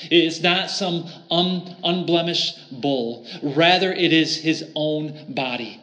It's 0.09 0.41
not 0.41 0.69
some 0.69 1.07
un, 1.29 1.75
unblemished 1.83 2.81
bull. 2.81 3.27
Rather, 3.41 3.91
it 3.91 4.11
is 4.11 4.37
his 4.37 4.65
own 4.75 5.25
body. 5.27 5.79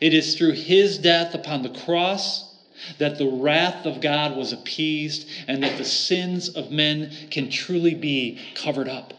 It 0.00 0.12
is 0.12 0.34
through 0.34 0.52
his 0.52 0.98
death 0.98 1.34
upon 1.34 1.62
the 1.62 1.70
cross 1.70 2.52
that 2.98 3.16
the 3.18 3.26
wrath 3.26 3.86
of 3.86 4.00
God 4.00 4.36
was 4.36 4.52
appeased 4.52 5.28
and 5.48 5.62
that 5.62 5.78
the 5.78 5.84
sins 5.84 6.48
of 6.48 6.70
men 6.70 7.12
can 7.30 7.48
truly 7.48 7.94
be 7.94 8.38
covered 8.54 8.88
up. 8.88 9.14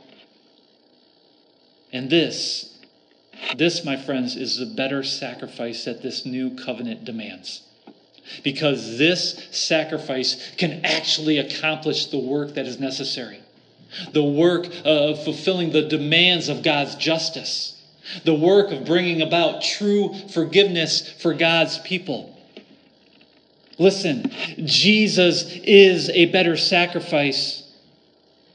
And 1.92 2.10
this, 2.10 2.78
this, 3.56 3.84
my 3.84 3.96
friends, 3.96 4.36
is 4.36 4.58
the 4.58 4.66
better 4.66 5.04
sacrifice 5.04 5.86
that 5.86 6.04
this 6.04 6.26
new 6.26 6.56
covenant 6.56 7.06
demands. 7.06 7.62
Because 8.44 8.98
this 8.98 9.48
sacrifice 9.52 10.52
can 10.58 10.84
actually 10.84 11.38
accomplish 11.38 12.08
the 12.08 12.20
work 12.20 12.56
that 12.56 12.68
is 12.68 12.80
necessary 12.80 13.40
the 14.12 14.24
work 14.24 14.68
of 14.84 15.24
fulfilling 15.24 15.72
the 15.72 15.84
demands 15.84 16.50
of 16.50 16.64
God's 16.64 16.96
justice, 16.96 17.82
the 18.24 18.34
work 18.34 18.72
of 18.72 18.86
bringing 18.86 19.22
about 19.22 19.62
true 19.62 20.14
forgiveness 20.30 21.10
for 21.20 21.34
God's 21.34 21.80
people. 21.80 22.34
Listen, 23.78 24.32
Jesus 24.64 25.52
is 25.64 26.10
a 26.10 26.26
better 26.26 26.58
sacrifice. 26.58 27.64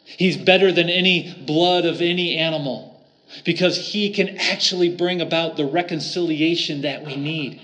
He's 0.04 0.36
better 0.36 0.72
than 0.72 0.88
any 0.88 1.32
blood 1.46 1.84
of 1.84 2.00
any 2.00 2.36
animal 2.36 3.00
because 3.44 3.92
he 3.92 4.10
can 4.10 4.36
actually 4.38 4.94
bring 4.94 5.20
about 5.20 5.56
the 5.56 5.64
reconciliation 5.64 6.82
that 6.82 7.04
we 7.04 7.16
need. 7.16 7.60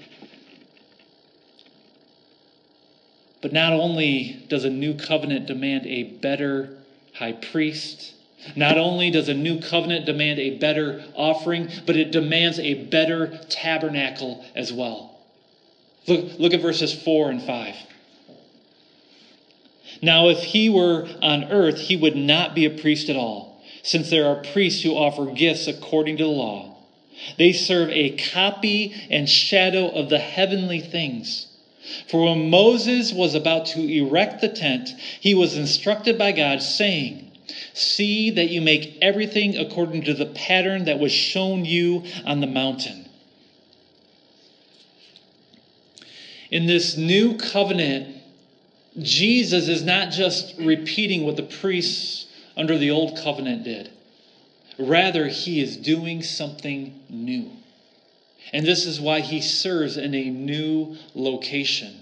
But 3.40 3.52
not 3.52 3.72
only 3.72 4.44
does 4.48 4.64
a 4.64 4.70
new 4.70 4.94
covenant 4.94 5.46
demand 5.46 5.86
a 5.86 6.04
better 6.04 6.77
high 7.18 7.32
priest, 7.32 8.14
not 8.54 8.78
only 8.78 9.10
does 9.10 9.28
a 9.28 9.34
new 9.34 9.60
covenant 9.60 10.06
demand 10.06 10.38
a 10.38 10.56
better 10.58 11.02
offering, 11.16 11.68
but 11.84 11.96
it 11.96 12.12
demands 12.12 12.60
a 12.60 12.74
better 12.74 13.40
tabernacle 13.48 14.44
as 14.54 14.72
well. 14.72 15.18
Look, 16.06 16.38
look 16.38 16.54
at 16.54 16.60
verses 16.60 16.94
4 16.94 17.30
and 17.30 17.42
5. 17.42 17.74
Now, 20.00 20.28
if 20.28 20.44
he 20.44 20.68
were 20.68 21.08
on 21.20 21.44
earth, 21.44 21.80
he 21.80 21.96
would 21.96 22.14
not 22.14 22.54
be 22.54 22.64
a 22.64 22.70
priest 22.70 23.08
at 23.08 23.16
all, 23.16 23.64
since 23.82 24.08
there 24.10 24.26
are 24.26 24.36
priests 24.36 24.82
who 24.82 24.94
offer 24.94 25.26
gifts 25.26 25.66
according 25.66 26.18
to 26.18 26.24
the 26.24 26.30
law. 26.30 26.76
They 27.36 27.52
serve 27.52 27.90
a 27.90 28.16
copy 28.16 28.94
and 29.10 29.28
shadow 29.28 29.88
of 29.88 30.08
the 30.08 30.20
heavenly 30.20 30.78
things. 30.78 31.47
For 32.06 32.24
when 32.24 32.50
Moses 32.50 33.12
was 33.12 33.34
about 33.34 33.66
to 33.66 33.80
erect 33.80 34.40
the 34.40 34.48
tent, 34.48 34.90
he 35.20 35.34
was 35.34 35.56
instructed 35.56 36.18
by 36.18 36.32
God, 36.32 36.62
saying, 36.62 37.30
See 37.72 38.30
that 38.30 38.48
you 38.48 38.60
make 38.60 38.98
everything 39.00 39.56
according 39.56 40.02
to 40.02 40.14
the 40.14 40.26
pattern 40.26 40.84
that 40.84 40.98
was 40.98 41.12
shown 41.12 41.64
you 41.64 42.04
on 42.24 42.40
the 42.40 42.46
mountain. 42.46 43.08
In 46.50 46.66
this 46.66 46.96
new 46.96 47.36
covenant, 47.36 48.16
Jesus 49.00 49.68
is 49.68 49.82
not 49.82 50.10
just 50.10 50.54
repeating 50.58 51.24
what 51.24 51.36
the 51.36 51.42
priests 51.42 52.26
under 52.56 52.76
the 52.76 52.90
old 52.90 53.16
covenant 53.16 53.64
did. 53.64 53.90
Rather, 54.78 55.28
he 55.28 55.60
is 55.60 55.76
doing 55.76 56.22
something 56.22 56.98
new. 57.08 57.57
And 58.52 58.66
this 58.66 58.86
is 58.86 59.00
why 59.00 59.20
he 59.20 59.40
serves 59.40 59.96
in 59.96 60.14
a 60.14 60.30
new 60.30 60.96
location, 61.14 61.94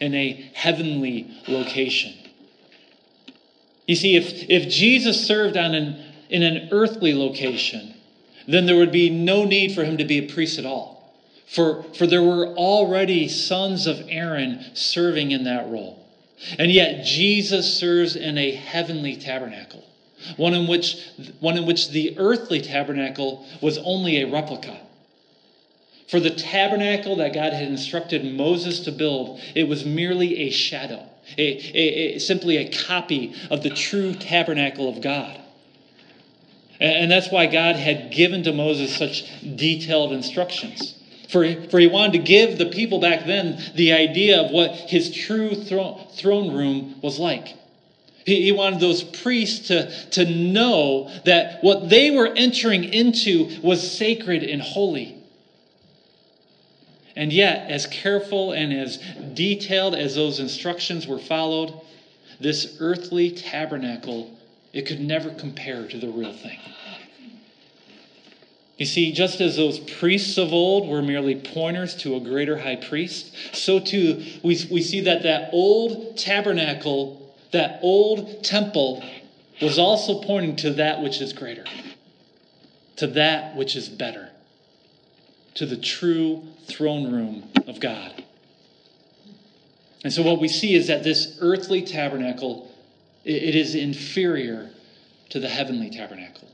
in 0.00 0.14
a 0.14 0.50
heavenly 0.54 1.30
location. 1.46 2.14
You 3.86 3.96
see, 3.96 4.16
if, 4.16 4.48
if 4.48 4.68
Jesus 4.68 5.26
served 5.26 5.56
on 5.56 5.74
an, 5.74 6.02
in 6.30 6.42
an 6.42 6.68
earthly 6.72 7.14
location, 7.14 7.94
then 8.48 8.66
there 8.66 8.76
would 8.76 8.92
be 8.92 9.10
no 9.10 9.44
need 9.44 9.74
for 9.74 9.84
him 9.84 9.98
to 9.98 10.04
be 10.04 10.18
a 10.18 10.32
priest 10.32 10.58
at 10.58 10.66
all. 10.66 10.94
For, 11.46 11.82
for 11.94 12.06
there 12.06 12.22
were 12.22 12.48
already 12.48 13.28
sons 13.28 13.86
of 13.86 14.02
Aaron 14.08 14.64
serving 14.74 15.30
in 15.30 15.44
that 15.44 15.68
role. 15.68 16.04
And 16.58 16.70
yet 16.70 17.04
Jesus 17.04 17.78
serves 17.78 18.16
in 18.16 18.38
a 18.38 18.52
heavenly 18.52 19.16
tabernacle, 19.16 19.84
one 20.36 20.54
in 20.54 20.66
which, 20.66 20.98
one 21.40 21.56
in 21.56 21.66
which 21.66 21.90
the 21.90 22.18
earthly 22.18 22.60
tabernacle 22.60 23.46
was 23.60 23.78
only 23.78 24.20
a 24.20 24.30
replica. 24.30 24.80
For 26.08 26.20
the 26.20 26.30
tabernacle 26.30 27.16
that 27.16 27.32
God 27.32 27.52
had 27.52 27.68
instructed 27.68 28.24
Moses 28.24 28.80
to 28.80 28.92
build, 28.92 29.40
it 29.54 29.64
was 29.64 29.84
merely 29.84 30.40
a 30.40 30.50
shadow, 30.50 31.08
a, 31.38 31.42
a, 31.42 32.16
a, 32.16 32.18
simply 32.18 32.58
a 32.58 32.70
copy 32.70 33.34
of 33.50 33.62
the 33.62 33.70
true 33.70 34.12
tabernacle 34.14 34.88
of 34.88 35.00
God. 35.00 35.40
And 36.80 37.10
that's 37.10 37.30
why 37.30 37.46
God 37.46 37.76
had 37.76 38.12
given 38.12 38.42
to 38.42 38.52
Moses 38.52 38.94
such 38.94 39.24
detailed 39.56 40.12
instructions. 40.12 40.94
For, 41.28 41.62
for 41.68 41.80
he 41.80 41.86
wanted 41.86 42.12
to 42.12 42.18
give 42.18 42.58
the 42.58 42.66
people 42.66 42.98
back 42.98 43.26
then 43.26 43.60
the 43.74 43.92
idea 43.92 44.40
of 44.40 44.50
what 44.50 44.72
his 44.72 45.10
true 45.10 45.54
throne, 45.54 46.06
throne 46.12 46.52
room 46.52 46.96
was 47.00 47.18
like. 47.18 47.48
He, 48.26 48.42
he 48.42 48.52
wanted 48.52 48.80
those 48.80 49.02
priests 49.02 49.68
to, 49.68 49.90
to 50.10 50.24
know 50.24 51.10
that 51.24 51.62
what 51.62 51.88
they 51.88 52.10
were 52.10 52.28
entering 52.28 52.84
into 52.84 53.50
was 53.62 53.96
sacred 53.96 54.42
and 54.42 54.60
holy. 54.60 55.16
And 57.16 57.32
yet, 57.32 57.70
as 57.70 57.86
careful 57.86 58.52
and 58.52 58.72
as 58.72 58.98
detailed 59.34 59.94
as 59.94 60.16
those 60.16 60.40
instructions 60.40 61.06
were 61.06 61.18
followed, 61.18 61.80
this 62.40 62.76
earthly 62.80 63.30
tabernacle, 63.30 64.36
it 64.72 64.82
could 64.86 65.00
never 65.00 65.30
compare 65.30 65.86
to 65.86 65.98
the 65.98 66.08
real 66.08 66.32
thing. 66.32 66.58
You 68.76 68.86
see, 68.86 69.12
just 69.12 69.40
as 69.40 69.56
those 69.56 69.78
priests 69.78 70.36
of 70.36 70.52
old 70.52 70.88
were 70.88 71.00
merely 71.00 71.36
pointers 71.36 71.94
to 71.96 72.16
a 72.16 72.20
greater 72.20 72.58
high 72.58 72.76
priest, 72.76 73.32
so 73.52 73.78
too 73.78 74.24
we, 74.42 74.58
we 74.68 74.82
see 74.82 75.00
that 75.02 75.22
that 75.22 75.50
old 75.52 76.18
tabernacle, 76.18 77.32
that 77.52 77.78
old 77.82 78.42
temple, 78.42 79.04
was 79.62 79.78
also 79.78 80.20
pointing 80.20 80.56
to 80.56 80.72
that 80.72 81.00
which 81.00 81.20
is 81.20 81.32
greater, 81.32 81.64
to 82.96 83.06
that 83.06 83.54
which 83.54 83.76
is 83.76 83.88
better, 83.88 84.30
to 85.54 85.66
the 85.66 85.76
true 85.76 86.42
throne 86.66 87.12
room 87.12 87.44
of 87.66 87.80
God. 87.80 88.24
And 90.02 90.12
so 90.12 90.22
what 90.22 90.40
we 90.40 90.48
see 90.48 90.74
is 90.74 90.88
that 90.88 91.02
this 91.02 91.38
earthly 91.40 91.82
tabernacle, 91.82 92.70
it 93.24 93.54
is 93.54 93.74
inferior 93.74 94.70
to 95.30 95.40
the 95.40 95.48
heavenly 95.48 95.90
tabernacle. 95.90 96.48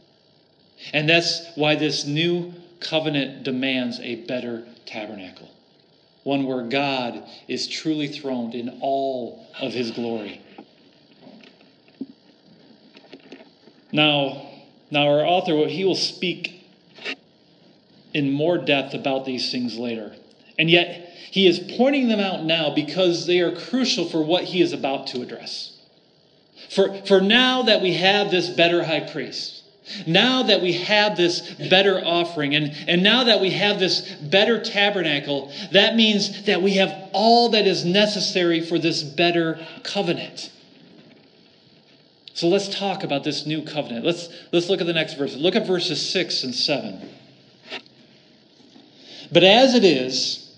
And 0.93 1.09
that's 1.09 1.47
why 1.57 1.75
this 1.75 2.07
new 2.07 2.55
covenant 2.79 3.43
demands 3.43 3.99
a 4.01 4.17
better 4.27 4.65
tabernacle, 4.87 5.51
one 6.23 6.45
where 6.45 6.63
God 6.63 7.25
is 7.49 7.67
truly 7.67 8.09
throned 8.09 8.55
in 8.55 8.79
all 8.81 9.47
of 9.61 9.73
his 9.73 9.91
glory. 9.91 10.41
Now, 13.93 14.47
now 14.91 15.09
our 15.09 15.27
author, 15.27 15.67
he 15.67 15.85
will 15.85 15.97
speak 15.97 16.60
in 18.15 18.31
more 18.31 18.59
depth 18.59 18.95
about 18.95 19.25
these 19.25 19.51
things 19.51 19.79
later. 19.79 20.15
And 20.59 20.71
yet, 20.71 21.11
he 21.31 21.47
is 21.47 21.61
pointing 21.77 22.09
them 22.09 22.21
out 22.21 22.45
now 22.45 22.75
because 22.75 23.27
they 23.27 23.41
are 23.41 23.55
crucial 23.55 24.09
for 24.09 24.23
what 24.23 24.45
he 24.45 24.61
is 24.61 24.73
about 24.73 25.07
to 25.09 25.23
address. 25.23 25.79
For, 26.71 27.03
for 27.07 27.21
now 27.21 27.63
that 27.63 27.81
we 27.83 27.95
have 27.95 28.31
this 28.31 28.49
better 28.49 28.85
high 28.85 29.09
priest, 29.11 29.63
now 30.07 30.45
that 30.45 30.61
we 30.61 30.75
have 30.75 31.17
this 31.17 31.41
better 31.69 32.01
offering, 32.05 32.55
and, 32.55 32.75
and 32.87 33.03
now 33.03 33.25
that 33.25 33.41
we 33.41 33.51
have 33.51 33.79
this 33.79 34.01
better 34.15 34.63
tabernacle, 34.63 35.53
that 35.73 35.97
means 35.97 36.45
that 36.45 36.63
we 36.63 36.75
have 36.75 37.11
all 37.13 37.51
that 37.51 37.67
is 37.67 37.85
necessary 37.85 38.61
for 38.61 38.79
this 38.79 39.03
better 39.03 39.65
covenant. 39.83 40.51
So 42.35 42.49
let's 42.49 42.69
talk 42.69 43.03
about 43.03 43.25
this 43.25 43.47
new 43.47 43.63
covenant. 43.63 44.05
Let's, 44.05 44.29
let's 44.53 44.69
look 44.69 44.81
at 44.81 44.87
the 44.87 44.93
next 44.93 45.15
verse. 45.15 45.35
Look 45.37 45.57
at 45.57 45.67
verses 45.67 46.11
6 46.11 46.45
and 46.45 46.55
7. 46.55 47.09
But 49.33 49.45
as 49.45 49.75
it 49.75 49.85
is, 49.85 50.51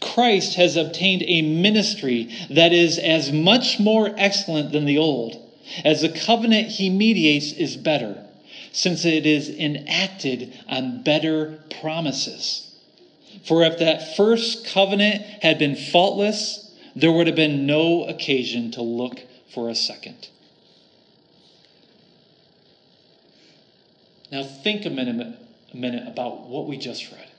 Christ 0.00 0.56
has 0.56 0.76
obtained 0.76 1.22
a 1.26 1.42
ministry 1.42 2.30
that 2.50 2.72
is 2.72 2.98
as 2.98 3.30
much 3.30 3.78
more 3.78 4.12
excellent 4.16 4.72
than 4.72 4.84
the 4.84 4.98
old, 4.98 5.38
as 5.84 6.02
the 6.02 6.08
covenant 6.08 6.68
he 6.68 6.90
mediates 6.90 7.52
is 7.52 7.76
better 7.76 8.26
since 8.72 9.04
it 9.04 9.26
is 9.26 9.48
enacted 9.48 10.52
on 10.68 11.02
better 11.02 11.62
promises. 11.80 12.74
For 13.44 13.62
if 13.64 13.78
that 13.78 14.16
first 14.16 14.66
covenant 14.66 15.22
had 15.42 15.58
been 15.58 15.76
faultless, 15.76 16.74
there 16.96 17.12
would 17.12 17.26
have 17.26 17.36
been 17.36 17.66
no 17.66 18.04
occasion 18.04 18.70
to 18.72 18.82
look 18.82 19.20
for 19.52 19.68
a 19.68 19.74
second. 19.74 20.28
Now, 24.30 24.42
think 24.42 24.86
a 24.86 24.90
minute, 24.90 25.36
a 25.72 25.76
minute 25.76 26.08
about 26.08 26.46
what 26.46 26.66
we 26.66 26.78
just 26.78 27.10
read. 27.12 27.31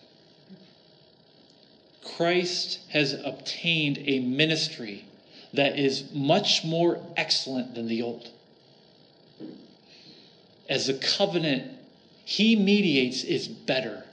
Christ 2.04 2.80
has 2.90 3.14
obtained 3.14 4.00
a 4.06 4.20
ministry 4.20 5.06
that 5.54 5.78
is 5.78 6.12
much 6.14 6.64
more 6.64 7.00
excellent 7.16 7.76
than 7.76 7.88
the 7.88 8.02
old 8.02 8.30
as 10.70 10.88
the 10.88 10.94
covenant 10.94 11.72
he 12.26 12.56
mediates 12.56 13.24
is 13.24 13.48
better, 13.48 14.06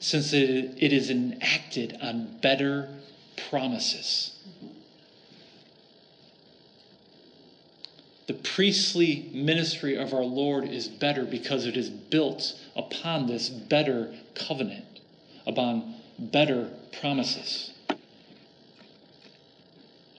since 0.00 0.32
it, 0.32 0.80
is 0.80 1.10
enacted 1.10 1.98
on 2.00 2.38
better 2.40 2.88
promises. 3.48 4.32
The 8.26 8.34
priestly 8.34 9.28
ministry 9.32 9.96
of 9.96 10.14
our 10.14 10.24
Lord 10.24 10.68
is 10.68 10.88
better 10.88 11.24
because 11.24 11.66
it 11.66 11.76
is 11.76 11.90
built 11.90 12.54
upon 12.76 13.26
this 13.26 13.48
better 13.48 14.14
covenant, 14.34 15.00
upon 15.46 15.91
better 16.18 16.70
promises. 17.00 17.72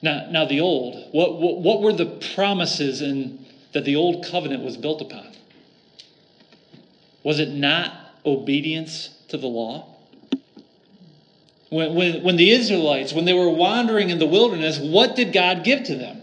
Now, 0.01 0.27
now 0.29 0.45
the 0.45 0.59
old, 0.59 1.13
what, 1.13 1.39
what, 1.39 1.61
what 1.61 1.81
were 1.81 1.93
the 1.93 2.05
promises 2.35 3.01
in, 3.01 3.45
that 3.73 3.85
the 3.85 3.95
old 3.95 4.25
covenant 4.25 4.63
was 4.63 4.75
built 4.75 5.01
upon? 5.01 5.27
Was 7.23 7.39
it 7.39 7.49
not 7.49 7.93
obedience 8.25 9.09
to 9.29 9.37
the 9.37 9.47
law? 9.47 9.87
When, 11.69 11.95
when, 11.95 12.21
when 12.21 12.35
the 12.35 12.51
Israelites, 12.51 13.13
when 13.13 13.25
they 13.25 13.33
were 13.33 13.49
wandering 13.49 14.09
in 14.09 14.19
the 14.19 14.27
wilderness, 14.27 14.77
what 14.77 15.15
did 15.15 15.31
God 15.31 15.63
give 15.63 15.83
to 15.85 15.95
them? 15.95 16.21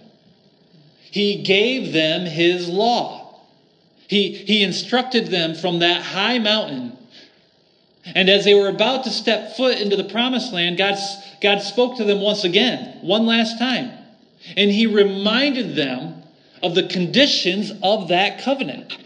He 0.98 1.42
gave 1.42 1.92
them 1.92 2.26
His 2.26 2.68
law. 2.68 3.40
He, 4.06 4.33
he 4.33 4.62
instructed 4.62 5.28
them 5.28 5.54
from 5.54 5.80
that 5.80 6.02
high 6.02 6.38
mountain. 6.38 6.96
And 8.04 8.28
as 8.28 8.44
they 8.44 8.54
were 8.54 8.68
about 8.68 9.04
to 9.04 9.10
step 9.10 9.56
foot 9.56 9.78
into 9.78 9.96
the 9.96 10.04
promised 10.04 10.52
land, 10.52 10.78
God, 10.78 10.96
God 11.42 11.60
spoke 11.60 11.96
to 11.98 12.04
them 12.04 12.20
once 12.20 12.44
again, 12.44 12.98
one 13.02 13.26
last 13.26 13.58
time. 13.58 13.90
And 14.56 14.70
He 14.70 14.86
reminded 14.86 15.76
them 15.76 16.22
of 16.62 16.74
the 16.74 16.88
conditions 16.88 17.72
of 17.82 18.08
that 18.08 18.40
covenant. 18.40 18.96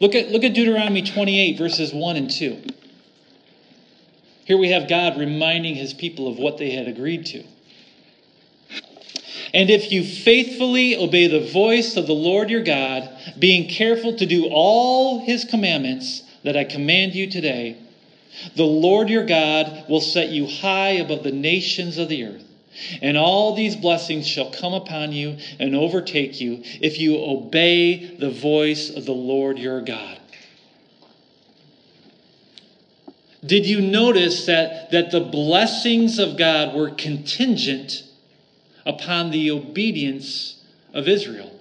Look 0.00 0.14
at, 0.14 0.30
look 0.30 0.44
at 0.44 0.54
Deuteronomy 0.54 1.02
28, 1.02 1.58
verses 1.58 1.92
1 1.92 2.16
and 2.16 2.30
2. 2.30 2.62
Here 4.44 4.58
we 4.58 4.70
have 4.70 4.88
God 4.88 5.18
reminding 5.18 5.76
his 5.76 5.94
people 5.94 6.26
of 6.26 6.38
what 6.38 6.58
they 6.58 6.70
had 6.70 6.88
agreed 6.88 7.26
to. 7.26 7.44
And 9.52 9.68
if 9.70 9.92
you 9.92 10.02
faithfully 10.02 10.96
obey 10.96 11.26
the 11.26 11.48
voice 11.52 11.96
of 11.96 12.06
the 12.06 12.14
Lord 12.14 12.50
your 12.50 12.62
God, 12.62 13.08
being 13.38 13.68
careful 13.68 14.16
to 14.16 14.26
do 14.26 14.48
all 14.50 15.24
his 15.24 15.44
commandments 15.44 16.22
that 16.42 16.56
I 16.56 16.64
command 16.64 17.14
you 17.14 17.30
today, 17.30 17.76
the 18.56 18.64
Lord 18.64 19.08
your 19.08 19.24
God 19.24 19.84
will 19.88 20.00
set 20.00 20.30
you 20.30 20.46
high 20.46 20.90
above 20.90 21.22
the 21.22 21.32
nations 21.32 21.98
of 21.98 22.08
the 22.08 22.24
earth. 22.24 22.44
And 23.02 23.16
all 23.16 23.54
these 23.54 23.76
blessings 23.76 24.26
shall 24.26 24.50
come 24.50 24.72
upon 24.72 25.12
you 25.12 25.36
and 25.58 25.74
overtake 25.74 26.40
you 26.40 26.62
if 26.80 26.98
you 26.98 27.16
obey 27.18 28.16
the 28.16 28.30
voice 28.30 28.90
of 28.90 29.04
the 29.06 29.12
Lord 29.12 29.58
your 29.58 29.80
God. 29.82 30.18
Did 33.44 33.66
you 33.66 33.80
notice 33.80 34.46
that, 34.46 34.90
that 34.90 35.10
the 35.10 35.20
blessings 35.20 36.18
of 36.18 36.36
God 36.36 36.74
were 36.74 36.90
contingent 36.90 38.04
upon 38.84 39.30
the 39.30 39.50
obedience 39.50 40.62
of 40.92 41.08
Israel? 41.08 41.58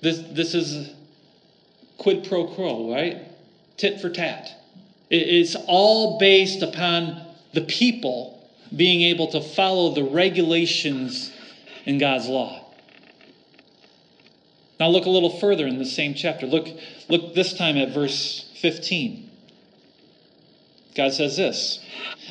This, 0.00 0.18
this 0.32 0.54
is 0.54 0.92
quid 1.96 2.24
pro 2.24 2.48
quo, 2.48 2.92
right? 2.92 3.31
Tit 3.82 4.00
for 4.00 4.10
tat. 4.10 4.48
It's 5.10 5.56
all 5.66 6.16
based 6.16 6.62
upon 6.62 7.20
the 7.52 7.62
people 7.62 8.48
being 8.76 9.02
able 9.02 9.26
to 9.32 9.40
follow 9.40 9.92
the 9.92 10.04
regulations 10.04 11.32
in 11.84 11.98
God's 11.98 12.28
law. 12.28 12.64
Now 14.78 14.86
look 14.86 15.06
a 15.06 15.10
little 15.10 15.36
further 15.36 15.66
in 15.66 15.78
the 15.78 15.84
same 15.84 16.14
chapter. 16.14 16.46
Look, 16.46 16.68
look 17.08 17.34
this 17.34 17.54
time 17.54 17.76
at 17.76 17.88
verse 17.88 18.48
15. 18.60 19.21
God 20.94 21.14
says 21.14 21.36
this 21.36 21.80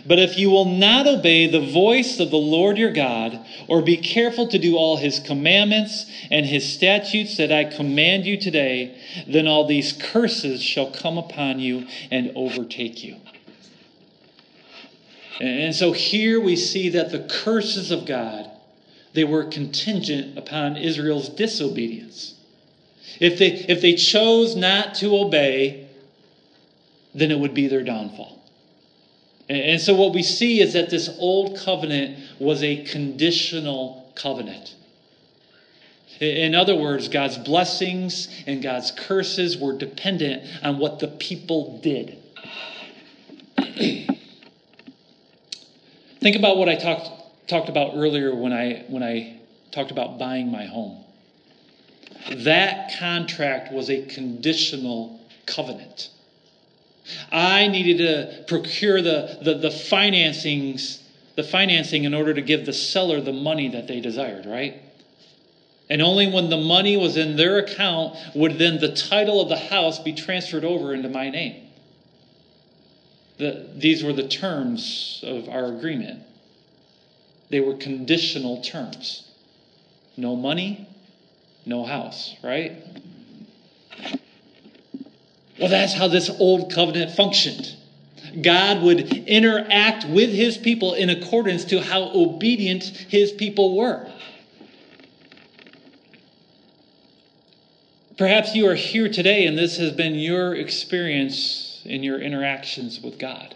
But 0.05 0.19
if 0.19 0.37
you 0.37 0.49
will 0.49 0.65
not 0.65 1.07
obey 1.07 1.47
the 1.47 1.59
voice 1.59 2.19
of 2.19 2.29
the 2.29 2.37
Lord 2.37 2.77
your 2.77 2.91
God, 2.91 3.45
or 3.67 3.81
be 3.81 3.97
careful 3.97 4.47
to 4.47 4.59
do 4.59 4.77
all 4.77 4.97
his 4.97 5.19
commandments 5.19 6.05
and 6.29 6.45
his 6.45 6.71
statutes 6.71 7.37
that 7.37 7.51
I 7.51 7.65
command 7.65 8.25
you 8.25 8.37
today, 8.37 8.97
then 9.27 9.47
all 9.47 9.65
these 9.65 9.93
curses 9.93 10.61
shall 10.61 10.91
come 10.91 11.17
upon 11.17 11.59
you 11.59 11.87
and 12.11 12.31
overtake 12.35 13.03
you. 13.03 13.17
And 15.39 15.73
so 15.73 15.91
here 15.91 16.39
we 16.39 16.55
see 16.55 16.89
that 16.89 17.11
the 17.11 17.21
curses 17.21 17.89
of 17.89 18.05
God, 18.05 18.49
they 19.13 19.23
were 19.23 19.45
contingent 19.45 20.37
upon 20.37 20.77
Israel's 20.77 21.29
disobedience. 21.29 22.35
If 23.19 23.39
they, 23.39 23.47
if 23.47 23.81
they 23.81 23.95
chose 23.95 24.55
not 24.55 24.93
to 24.95 25.17
obey, 25.17 25.87
then 27.15 27.31
it 27.31 27.39
would 27.39 27.55
be 27.55 27.67
their 27.67 27.83
downfall. 27.83 28.40
And 29.51 29.81
so 29.81 29.93
what 29.93 30.13
we 30.13 30.23
see 30.23 30.61
is 30.61 30.71
that 30.73 30.89
this 30.89 31.09
old 31.19 31.57
covenant 31.57 32.17
was 32.39 32.63
a 32.63 32.85
conditional 32.85 34.09
covenant. 34.15 34.75
In 36.21 36.55
other 36.55 36.73
words, 36.73 37.09
God's 37.09 37.37
blessings 37.37 38.29
and 38.47 38.63
God's 38.63 38.91
curses 38.91 39.57
were 39.57 39.77
dependent 39.77 40.47
on 40.63 40.77
what 40.77 40.99
the 40.99 41.09
people 41.09 41.79
did. 41.81 42.17
Think 46.21 46.35
about 46.37 46.55
what 46.55 46.69
I 46.69 46.75
talked, 46.75 47.09
talked 47.49 47.67
about 47.67 47.95
earlier 47.95 48.33
when 48.33 48.53
I, 48.53 48.85
when 48.87 49.03
I 49.03 49.41
talked 49.71 49.91
about 49.91 50.17
buying 50.17 50.49
my 50.49 50.65
home. 50.65 51.03
That 52.31 52.97
contract 52.97 53.73
was 53.73 53.89
a 53.89 54.05
conditional 54.05 55.19
covenant. 55.45 56.09
I 57.31 57.67
needed 57.67 57.97
to 57.97 58.43
procure 58.47 59.01
the, 59.01 59.39
the, 59.41 59.55
the 59.55 59.69
financings, 59.69 61.01
the 61.35 61.43
financing 61.43 62.03
in 62.03 62.13
order 62.13 62.33
to 62.33 62.41
give 62.41 62.65
the 62.65 62.73
seller 62.73 63.21
the 63.21 63.33
money 63.33 63.69
that 63.69 63.87
they 63.87 63.99
desired, 63.99 64.45
right? 64.45 64.81
And 65.89 66.01
only 66.01 66.27
when 66.27 66.49
the 66.49 66.57
money 66.57 66.95
was 66.95 67.17
in 67.17 67.35
their 67.35 67.59
account 67.59 68.17
would 68.33 68.57
then 68.57 68.79
the 68.79 68.95
title 68.95 69.41
of 69.41 69.49
the 69.49 69.57
house 69.57 69.99
be 69.99 70.13
transferred 70.13 70.63
over 70.63 70.93
into 70.93 71.09
my 71.09 71.29
name. 71.29 71.67
The, 73.37 73.67
these 73.75 74.03
were 74.03 74.13
the 74.13 74.27
terms 74.27 75.21
of 75.25 75.49
our 75.49 75.65
agreement. 75.65 76.21
They 77.49 77.59
were 77.59 77.75
conditional 77.75 78.61
terms. 78.61 79.27
No 80.15 80.35
money, 80.35 80.87
no 81.65 81.83
house, 81.83 82.35
right? 82.41 82.73
Well, 85.61 85.69
that's 85.69 85.93
how 85.93 86.07
this 86.07 86.27
old 86.27 86.71
covenant 86.71 87.11
functioned. 87.11 87.75
God 88.41 88.81
would 88.81 89.27
interact 89.27 90.05
with 90.05 90.31
his 90.31 90.57
people 90.57 90.95
in 90.95 91.11
accordance 91.11 91.65
to 91.65 91.81
how 91.81 92.09
obedient 92.15 92.85
his 92.85 93.31
people 93.31 93.77
were. 93.77 94.11
Perhaps 98.17 98.55
you 98.55 98.65
are 98.67 98.75
here 98.75 99.07
today 99.07 99.45
and 99.45 99.55
this 99.55 99.77
has 99.77 99.91
been 99.91 100.15
your 100.15 100.55
experience 100.55 101.81
in 101.85 102.01
your 102.01 102.19
interactions 102.19 102.99
with 102.99 103.19
God. 103.19 103.53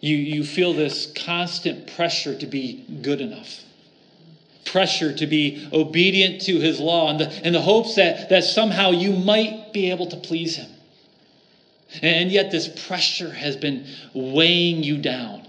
You, 0.00 0.16
you 0.16 0.42
feel 0.42 0.72
this 0.72 1.06
constant 1.14 1.86
pressure 1.86 2.34
to 2.34 2.46
be 2.46 2.82
good 3.02 3.20
enough, 3.20 3.60
pressure 4.64 5.14
to 5.14 5.26
be 5.26 5.68
obedient 5.72 6.42
to 6.42 6.58
His 6.58 6.80
law, 6.80 7.10
and 7.10 7.20
the, 7.20 7.50
the 7.50 7.60
hopes 7.60 7.96
that, 7.96 8.28
that 8.30 8.44
somehow 8.44 8.90
you 8.90 9.12
might 9.12 9.72
be 9.72 9.90
able 9.90 10.06
to 10.08 10.16
please 10.16 10.56
Him. 10.56 10.70
And 12.00 12.30
yet, 12.30 12.50
this 12.50 12.68
pressure 12.86 13.30
has 13.30 13.56
been 13.56 13.86
weighing 14.14 14.82
you 14.82 14.98
down 14.98 15.46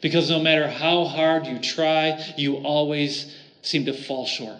because 0.00 0.30
no 0.30 0.40
matter 0.40 0.68
how 0.68 1.04
hard 1.04 1.46
you 1.46 1.58
try, 1.58 2.34
you 2.36 2.56
always 2.56 3.34
seem 3.62 3.84
to 3.86 3.92
fall 3.92 4.26
short. 4.26 4.56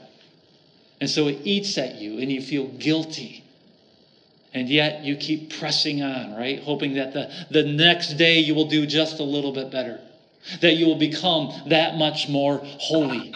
And 1.01 1.09
so 1.09 1.29
it 1.29 1.40
eats 1.45 1.79
at 1.79 1.97
you 1.97 2.19
and 2.19 2.31
you 2.31 2.40
feel 2.40 2.66
guilty. 2.66 3.43
And 4.53 4.69
yet 4.69 5.05
you 5.05 5.16
keep 5.16 5.59
pressing 5.59 6.03
on, 6.03 6.35
right? 6.35 6.61
Hoping 6.61 6.95
that 6.95 7.12
the, 7.12 7.33
the 7.51 7.62
next 7.62 8.14
day 8.14 8.40
you 8.40 8.55
will 8.55 8.69
do 8.69 8.85
just 8.85 9.19
a 9.19 9.25
little 9.25 9.53
bit 9.53 9.71
better, 9.71 10.01
that 10.61 10.75
you 10.75 10.87
will 10.87 10.99
become 10.99 11.53
that 11.69 11.97
much 11.97 12.29
more 12.29 12.61
holy. 12.64 13.35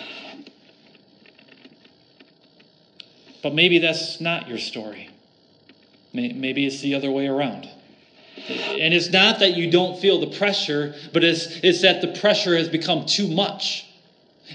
But 3.45 3.55
maybe 3.55 3.79
that's 3.79 4.23
not 4.23 4.49
your 4.49 4.57
story. 4.57 5.11
Maybe 6.15 6.65
it's 6.65 6.81
the 6.81 6.95
other 6.95 7.11
way 7.11 7.27
around. 7.27 7.69
And 8.49 8.95
it's 8.95 9.11
not 9.11 9.41
that 9.41 9.55
you 9.55 9.71
don't 9.71 10.01
feel 10.01 10.19
the 10.19 10.35
pressure, 10.39 10.95
but 11.13 11.23
it's, 11.23 11.47
it's 11.63 11.83
that 11.83 12.01
the 12.01 12.19
pressure 12.19 12.57
has 12.57 12.71
become 12.71 13.05
too 13.05 13.29
much 13.29 13.87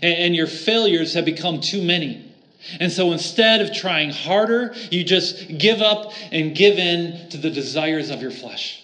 and, 0.02 0.14
and 0.16 0.36
your 0.36 0.48
failures 0.48 1.14
have 1.14 1.24
become 1.24 1.62
too 1.62 1.84
many. 1.84 2.34
And 2.80 2.92
so 2.92 3.12
instead 3.12 3.62
of 3.62 3.72
trying 3.76 4.10
harder, 4.10 4.74
you 4.90 5.04
just 5.04 5.60
give 5.60 5.84
up 5.84 6.12
and 6.32 6.56
give 6.56 6.80
in 6.80 7.30
to 7.30 7.38
the 7.38 7.52
desires 7.52 8.10
of 8.10 8.24
your 8.24 8.32
flesh. 8.32 8.84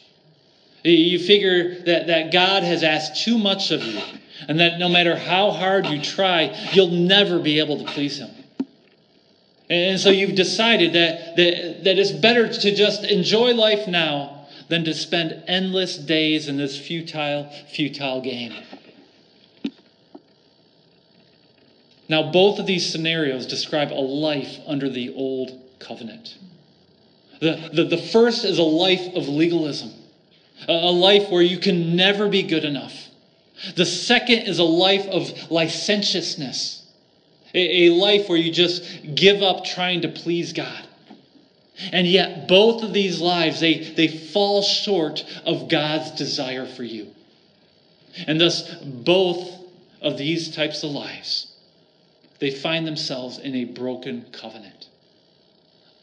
You 0.84 1.18
figure 1.18 1.84
that, 1.86 2.08
that 2.08 2.32
God 2.32 2.62
has 2.62 2.84
asked 2.84 3.24
too 3.24 3.40
much 3.40 3.72
of 3.72 3.82
you, 3.82 4.00
and 4.48 4.60
that 4.60 4.78
no 4.78 4.88
matter 4.88 5.16
how 5.16 5.50
hard 5.50 5.88
you 5.88 6.00
try, 6.00 6.56
you'll 6.74 6.92
never 6.92 7.40
be 7.40 7.58
able 7.58 7.80
to 7.80 7.86
please 7.86 8.20
Him. 8.20 8.30
And 9.70 10.00
so 10.00 10.10
you've 10.10 10.36
decided 10.36 10.94
that, 10.94 11.36
that, 11.38 11.84
that 11.84 11.98
it's 11.98 12.12
better 12.12 12.48
to 12.52 12.76
just 12.76 13.04
enjoy 13.04 13.54
life 13.54 13.88
now 13.88 14.46
than 14.68 14.84
to 14.86 14.94
spend 14.94 15.44
endless 15.48 15.98
days 15.98 16.48
in 16.48 16.58
this 16.58 16.78
futile, 16.78 17.52
futile 17.74 18.22
game. 18.22 18.54
Now, 22.08 22.32
both 22.32 22.60
of 22.60 22.68
these 22.68 22.92
scenarios 22.92 23.48
describe 23.48 23.92
a 23.92 23.96
life 23.96 24.60
under 24.68 24.90
the 24.90 25.14
old 25.16 25.60
covenant. 25.80 26.38
The, 27.40 27.70
the, 27.74 27.84
the 27.86 27.98
first 27.98 28.46
is 28.46 28.60
a 28.60 28.64
life 28.64 29.16
of 29.16 29.28
legalism, 29.28 29.92
a, 30.68 30.72
a 30.72 30.92
life 30.92 31.30
where 31.30 31.42
you 31.42 31.58
can 31.58 31.96
never 31.96 32.30
be 32.30 32.44
good 32.44 32.64
enough. 32.64 32.94
The 33.76 33.86
second 33.86 34.40
is 34.40 34.60
a 34.60 34.64
life 34.64 35.08
of 35.08 35.52
licentiousness, 35.52 36.85
a, 37.56 37.90
life 37.90 38.28
where 38.28 38.38
you 38.38 38.52
just 38.52 39.16
give 39.16 39.42
up 39.42 39.64
trying 39.64 40.02
to 40.02 40.10
please 40.10 40.54
God. 40.54 40.88
And 41.92 42.08
yet, 42.08 42.48
both 42.48 42.84
of 42.84 42.94
these 42.94 43.20
lives, 43.20 43.60
they, 43.60 43.80
they 43.96 44.08
fall 44.08 44.62
short 44.62 45.26
of 45.46 45.70
God's 45.70 46.12
desire 46.12 46.66
for 46.66 46.84
you. 46.84 47.08
And 48.28 48.40
thus, 48.40 48.74
both 48.84 49.50
of 50.02 50.18
these 50.18 50.56
types 50.56 50.84
of 50.84 50.92
lives 50.92 51.56
they 52.40 52.52
find 52.52 52.86
themselves 52.86 53.38
in 53.38 53.56
a 53.56 53.66
broken 53.66 54.26
covenant, 54.32 54.88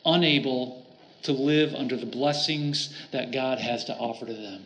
unable 0.05 0.87
to 1.23 1.33
live 1.33 1.75
under 1.75 1.97
the 1.97 2.07
blessings 2.07 2.93
that 3.13 3.33
God 3.33 3.59
has 3.59 3.85
to 3.85 3.95
offer 3.95 4.27
to 4.27 4.33
them. 4.33 4.65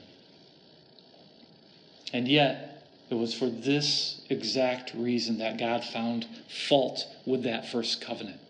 And 2.13 2.29
yet, 2.29 2.66
it 3.11 3.15
was 3.15 3.33
for 3.33 3.49
this 3.49 4.21
exact 4.29 4.93
reason 4.95 5.39
that 5.39 5.59
God 5.59 5.85
found 5.85 6.27
fault 6.49 7.07
with 7.25 7.45
that 7.45 7.69
first 7.69 8.01
covenant. 8.01 8.41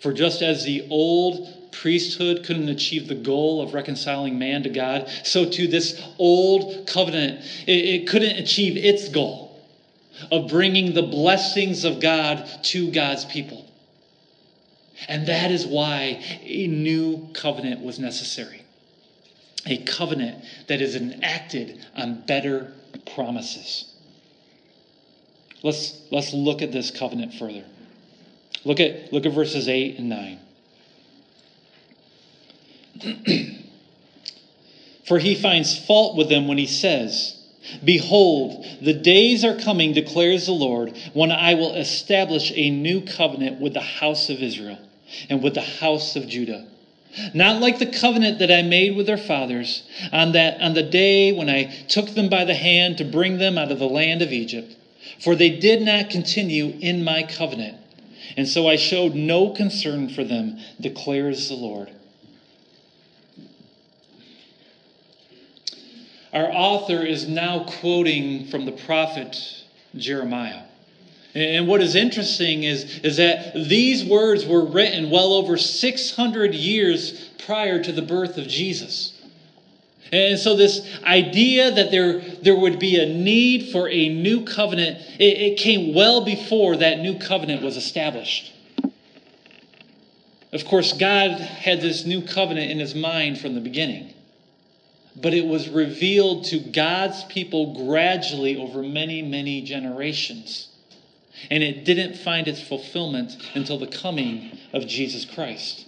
For 0.00 0.12
just 0.12 0.42
as 0.42 0.64
the 0.64 0.86
old 0.90 1.72
priesthood 1.72 2.44
couldn't 2.44 2.68
achieve 2.68 3.08
the 3.08 3.14
goal 3.14 3.62
of 3.62 3.74
reconciling 3.74 4.38
man 4.38 4.62
to 4.62 4.68
God, 4.68 5.08
so 5.24 5.44
too 5.44 5.66
this 5.66 6.00
old 6.18 6.86
covenant, 6.86 7.44
it, 7.66 7.84
it 7.84 8.08
couldn't 8.08 8.36
achieve 8.36 8.76
its 8.76 9.08
goal 9.08 9.60
of 10.30 10.48
bringing 10.48 10.94
the 10.94 11.02
blessings 11.02 11.84
of 11.84 12.00
God 12.00 12.48
to 12.64 12.90
God's 12.90 13.24
people. 13.24 13.66
And 15.08 15.26
that 15.26 15.50
is 15.50 15.66
why 15.66 16.22
a 16.42 16.66
new 16.68 17.28
covenant 17.32 17.82
was 17.82 17.98
necessary. 17.98 18.62
A 19.66 19.78
covenant 19.78 20.44
that 20.68 20.80
is 20.80 20.94
enacted 20.94 21.84
on 21.96 22.22
better 22.26 22.72
promises. 23.14 23.92
Let's, 25.62 26.00
let's 26.10 26.32
look 26.32 26.62
at 26.62 26.72
this 26.72 26.90
covenant 26.90 27.34
further. 27.34 27.64
Look 28.64 28.80
at, 28.80 29.12
look 29.12 29.26
at 29.26 29.32
verses 29.32 29.68
8 29.68 29.98
and 29.98 30.08
9. 30.08 30.38
For 35.06 35.18
he 35.18 35.34
finds 35.34 35.76
fault 35.76 36.16
with 36.16 36.28
them 36.28 36.46
when 36.46 36.58
he 36.58 36.66
says, 36.66 37.38
Behold, 37.84 38.66
the 38.80 38.92
days 38.92 39.44
are 39.44 39.56
coming, 39.56 39.92
declares 39.92 40.46
the 40.46 40.52
Lord, 40.52 40.96
when 41.12 41.30
I 41.30 41.54
will 41.54 41.74
establish 41.74 42.52
a 42.54 42.70
new 42.70 43.00
covenant 43.02 43.60
with 43.60 43.74
the 43.74 43.80
house 43.80 44.30
of 44.30 44.42
Israel 44.42 44.78
and 45.28 45.42
with 45.42 45.54
the 45.54 45.60
house 45.60 46.16
of 46.16 46.26
Judah. 46.28 46.66
Not 47.34 47.60
like 47.60 47.78
the 47.78 47.86
covenant 47.86 48.38
that 48.38 48.50
I 48.50 48.62
made 48.62 48.96
with 48.96 49.06
their 49.06 49.18
fathers 49.18 49.82
on 50.12 50.32
that 50.32 50.60
on 50.60 50.74
the 50.74 50.82
day 50.82 51.32
when 51.32 51.50
I 51.50 51.64
took 51.88 52.14
them 52.14 52.28
by 52.28 52.44
the 52.44 52.54
hand 52.54 52.98
to 52.98 53.04
bring 53.04 53.38
them 53.38 53.58
out 53.58 53.70
of 53.70 53.78
the 53.78 53.88
land 53.88 54.22
of 54.22 54.32
Egypt, 54.32 54.74
for 55.18 55.34
they 55.34 55.50
did 55.50 55.82
not 55.82 56.10
continue 56.10 56.76
in 56.80 57.04
my 57.04 57.22
covenant, 57.22 57.76
and 58.36 58.48
so 58.48 58.66
I 58.66 58.76
showed 58.76 59.14
no 59.14 59.50
concern 59.50 60.08
for 60.08 60.24
them, 60.24 60.58
declares 60.80 61.48
the 61.48 61.54
Lord. 61.54 61.90
Our 66.32 66.50
author 66.50 67.04
is 67.04 67.28
now 67.28 67.64
quoting 67.64 68.46
from 68.46 68.64
the 68.64 68.72
prophet 68.72 69.64
Jeremiah. 69.94 70.62
And 71.34 71.66
what 71.66 71.80
is 71.80 71.94
interesting 71.94 72.64
is, 72.64 72.98
is 72.98 73.16
that 73.16 73.54
these 73.54 74.04
words 74.04 74.44
were 74.44 74.64
written 74.64 75.10
well 75.10 75.32
over 75.32 75.56
600 75.56 76.54
years 76.54 77.30
prior 77.46 77.82
to 77.82 77.92
the 77.92 78.02
birth 78.02 78.36
of 78.36 78.46
Jesus. 78.46 79.18
And 80.12 80.38
so, 80.38 80.54
this 80.54 80.86
idea 81.04 81.70
that 81.70 81.90
there, 81.90 82.20
there 82.20 82.54
would 82.54 82.78
be 82.78 83.00
a 83.00 83.06
need 83.06 83.72
for 83.72 83.88
a 83.88 84.10
new 84.10 84.44
covenant, 84.44 84.98
it, 85.18 85.38
it 85.38 85.58
came 85.58 85.94
well 85.94 86.22
before 86.22 86.76
that 86.76 86.98
new 86.98 87.18
covenant 87.18 87.62
was 87.62 87.78
established. 87.78 88.52
Of 90.52 90.66
course, 90.66 90.92
God 90.92 91.30
had 91.40 91.80
this 91.80 92.04
new 92.04 92.20
covenant 92.20 92.70
in 92.70 92.78
his 92.78 92.94
mind 92.94 93.38
from 93.38 93.54
the 93.54 93.60
beginning 93.60 94.12
but 95.14 95.34
it 95.34 95.46
was 95.46 95.68
revealed 95.68 96.44
to 96.46 96.58
God's 96.58 97.24
people 97.24 97.86
gradually 97.86 98.56
over 98.56 98.82
many, 98.82 99.20
many 99.20 99.60
generations. 99.62 100.68
And 101.50 101.62
it 101.62 101.84
didn't 101.84 102.16
find 102.16 102.46
its 102.46 102.60
fulfillment 102.60 103.36
until 103.54 103.78
the 103.78 103.86
coming 103.86 104.58
of 104.72 104.86
Jesus 104.86 105.24
Christ. 105.24 105.86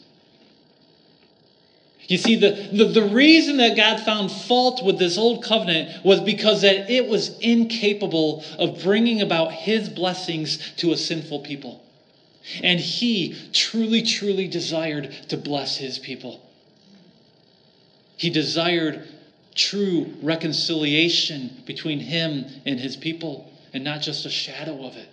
You 2.06 2.18
see, 2.18 2.36
the, 2.36 2.68
the, 2.72 2.84
the, 2.84 3.02
reason 3.02 3.56
that 3.58 3.76
God 3.76 4.00
found 4.00 4.30
fault 4.30 4.84
with 4.84 4.98
this 4.98 5.16
old 5.16 5.42
covenant 5.42 6.04
was 6.04 6.20
because 6.20 6.60
that 6.60 6.90
it 6.90 7.06
was 7.06 7.38
incapable 7.38 8.44
of 8.58 8.82
bringing 8.82 9.22
about 9.22 9.52
his 9.52 9.88
blessings 9.88 10.58
to 10.76 10.92
a 10.92 10.98
sinful 10.98 11.40
people. 11.40 11.82
And 12.62 12.78
he 12.78 13.34
truly, 13.52 14.02
truly 14.02 14.48
desired 14.48 15.14
to 15.28 15.38
bless 15.38 15.78
his 15.78 15.98
people. 15.98 16.42
He 18.16 18.28
desired 18.28 19.08
true 19.54 20.12
reconciliation 20.20 21.62
between 21.64 22.00
him 22.00 22.46
and 22.66 22.78
his 22.78 22.96
people, 22.96 23.50
and 23.72 23.82
not 23.82 24.02
just 24.02 24.26
a 24.26 24.30
shadow 24.30 24.84
of 24.84 24.96
it. 24.96 25.08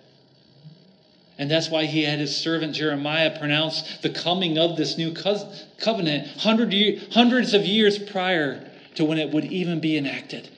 And 1.38 1.50
that's 1.50 1.70
why 1.70 1.86
he 1.86 2.04
had 2.04 2.18
his 2.18 2.36
servant 2.36 2.74
Jeremiah 2.74 3.36
pronounce 3.38 3.98
the 3.98 4.10
coming 4.10 4.58
of 4.58 4.76
this 4.76 4.98
new 4.98 5.14
covenant 5.14 6.28
hundreds 6.38 7.54
of 7.54 7.64
years 7.64 7.98
prior 7.98 8.70
to 8.94 9.04
when 9.04 9.18
it 9.18 9.30
would 9.30 9.46
even 9.46 9.80
be 9.80 9.96
enacted. 9.96 10.50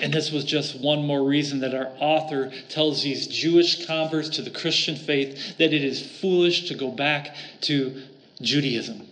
And 0.00 0.12
this 0.12 0.32
was 0.32 0.44
just 0.44 0.80
one 0.80 1.06
more 1.06 1.22
reason 1.22 1.60
that 1.60 1.74
our 1.74 1.92
author 1.98 2.50
tells 2.70 3.02
these 3.02 3.26
Jewish 3.26 3.86
converts 3.86 4.30
to 4.30 4.42
the 4.42 4.50
Christian 4.50 4.96
faith 4.96 5.58
that 5.58 5.72
it 5.74 5.84
is 5.84 6.00
foolish 6.20 6.68
to 6.68 6.74
go 6.74 6.90
back 6.90 7.36
to 7.62 8.02
Judaism. 8.40 9.06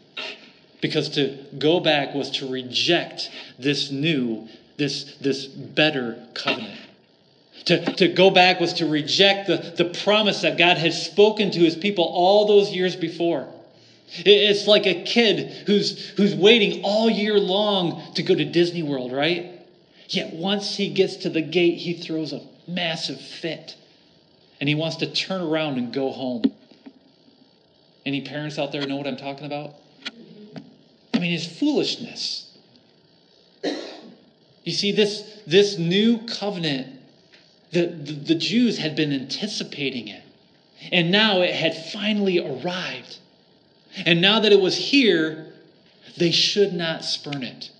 Because 0.80 1.10
to 1.10 1.44
go 1.58 1.80
back 1.80 2.14
was 2.14 2.30
to 2.32 2.50
reject 2.50 3.30
this 3.58 3.90
new, 3.90 4.48
this, 4.78 5.16
this 5.20 5.46
better 5.46 6.24
covenant. 6.34 6.80
To, 7.68 7.84
to 7.96 8.08
go 8.08 8.30
back 8.30 8.60
was 8.60 8.72
to 8.74 8.86
reject 8.86 9.46
the, 9.46 9.58
the 9.76 9.84
promise 9.84 10.40
that 10.40 10.56
God 10.56 10.78
had 10.78 10.94
spoken 10.94 11.50
to 11.50 11.58
his 11.58 11.76
people 11.76 12.04
all 12.04 12.46
those 12.46 12.70
years 12.70 12.96
before. 12.96 13.46
It's 14.24 14.66
like 14.66 14.86
a 14.86 15.02
kid 15.02 15.66
who's, 15.66 16.08
who's 16.16 16.34
waiting 16.34 16.82
all 16.82 17.10
year 17.10 17.38
long 17.38 18.14
to 18.14 18.22
go 18.22 18.34
to 18.34 18.44
Disney 18.46 18.82
World, 18.82 19.12
right? 19.12 19.60
Yet 20.08 20.32
once 20.32 20.76
he 20.76 20.88
gets 20.88 21.16
to 21.16 21.28
the 21.28 21.42
gate, 21.42 21.74
he 21.74 21.92
throws 21.92 22.32
a 22.32 22.40
massive 22.66 23.20
fit 23.20 23.76
and 24.60 24.66
he 24.66 24.74
wants 24.74 24.96
to 24.96 25.12
turn 25.12 25.42
around 25.42 25.76
and 25.76 25.92
go 25.92 26.10
home. 26.10 26.44
Any 28.06 28.22
parents 28.22 28.58
out 28.58 28.72
there 28.72 28.86
know 28.86 28.96
what 28.96 29.06
I'm 29.06 29.18
talking 29.18 29.44
about? 29.44 29.74
I 31.12 31.18
mean, 31.18 31.34
it's 31.34 31.44
foolishness. 31.44 32.56
You 33.62 34.72
see, 34.72 34.92
this, 34.92 35.42
this 35.46 35.76
new 35.76 36.26
covenant 36.26 36.97
the, 37.72 37.86
the, 37.86 38.12
the 38.12 38.34
Jews 38.34 38.78
had 38.78 38.96
been 38.96 39.12
anticipating 39.12 40.08
it. 40.08 40.22
And 40.92 41.10
now 41.10 41.40
it 41.40 41.54
had 41.54 41.76
finally 41.92 42.38
arrived. 42.38 43.18
And 44.06 44.20
now 44.20 44.40
that 44.40 44.52
it 44.52 44.60
was 44.60 44.76
here, 44.76 45.52
they 46.16 46.30
should 46.30 46.72
not 46.72 47.04
spurn 47.04 47.42
it 47.42 47.70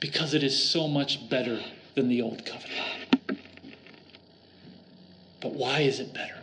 because 0.00 0.34
it 0.34 0.42
is 0.42 0.70
so 0.70 0.88
much 0.88 1.28
better 1.28 1.60
than 1.94 2.08
the 2.08 2.22
old 2.22 2.44
covenant. 2.46 3.38
But 5.40 5.52
why 5.54 5.80
is 5.80 6.00
it 6.00 6.14
better? 6.14 6.36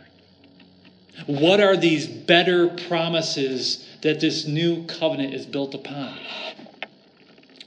What 1.26 1.60
are 1.60 1.76
these 1.76 2.06
better 2.06 2.68
promises 2.68 3.84
that 4.02 4.20
this 4.20 4.46
new 4.46 4.84
covenant 4.86 5.34
is 5.34 5.46
built 5.46 5.74
upon? 5.74 6.16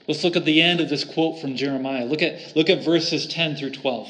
Let's 0.07 0.23
look 0.23 0.35
at 0.35 0.45
the 0.45 0.61
end 0.61 0.81
of 0.81 0.89
this 0.89 1.03
quote 1.03 1.39
from 1.39 1.55
Jeremiah. 1.55 2.05
Look 2.05 2.21
at, 2.21 2.55
look 2.55 2.69
at 2.69 2.83
verses 2.83 3.27
10 3.27 3.57
through 3.57 3.71
12. 3.71 4.09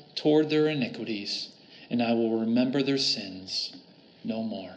toward 0.15 0.49
their 0.49 0.67
iniquities, 0.67 1.49
and 1.89 2.01
I 2.01 2.13
will 2.13 2.39
remember 2.39 2.83
their 2.83 2.97
sins 2.97 3.75
no 4.23 4.43
more. 4.43 4.73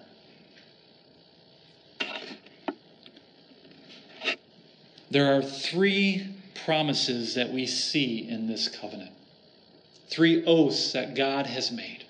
There 5.11 5.37
are 5.37 5.42
three 5.42 6.27
promises 6.64 7.35
that 7.35 7.53
we 7.53 7.66
see 7.66 8.29
in 8.29 8.49
this 8.49 8.68
covenant, 8.68 9.12
three 10.09 10.44
oaths 10.44 10.92
that 10.92 11.14
God 11.14 11.47
has 11.47 11.70
made. 11.70 12.05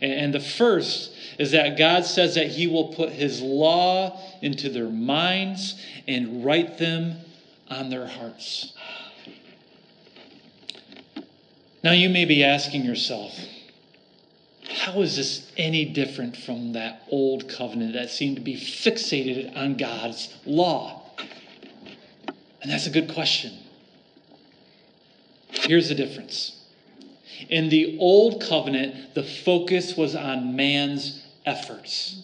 And 0.00 0.32
the 0.32 0.40
first 0.40 1.12
is 1.38 1.50
that 1.52 1.76
God 1.76 2.04
says 2.04 2.36
that 2.36 2.46
He 2.48 2.66
will 2.66 2.88
put 2.94 3.10
His 3.10 3.42
law 3.42 4.18
into 4.40 4.68
their 4.68 4.88
minds 4.88 5.80
and 6.06 6.44
write 6.44 6.78
them 6.78 7.16
on 7.68 7.90
their 7.90 8.06
hearts. 8.06 8.72
Now, 11.82 11.92
you 11.92 12.10
may 12.10 12.26
be 12.26 12.44
asking 12.44 12.84
yourself, 12.84 13.38
how 14.68 15.00
is 15.00 15.16
this 15.16 15.50
any 15.56 15.84
different 15.86 16.36
from 16.36 16.74
that 16.74 17.02
old 17.10 17.48
covenant 17.48 17.94
that 17.94 18.10
seemed 18.10 18.36
to 18.36 18.42
be 18.42 18.56
fixated 18.56 19.56
on 19.56 19.76
God's 19.76 20.34
law? 20.44 21.02
And 22.62 22.70
that's 22.70 22.86
a 22.86 22.90
good 22.90 23.12
question. 23.12 23.52
Here's 25.48 25.88
the 25.88 25.94
difference. 25.94 26.56
In 27.48 27.70
the 27.70 27.96
old 27.98 28.42
covenant, 28.42 29.14
the 29.14 29.22
focus 29.22 29.96
was 29.96 30.14
on 30.14 30.56
man's 30.56 31.24
efforts, 31.46 32.22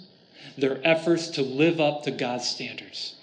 their 0.58 0.86
efforts 0.86 1.28
to 1.28 1.42
live 1.42 1.80
up 1.80 2.02
to 2.02 2.10
God's 2.10 2.46
standards. 2.46 3.14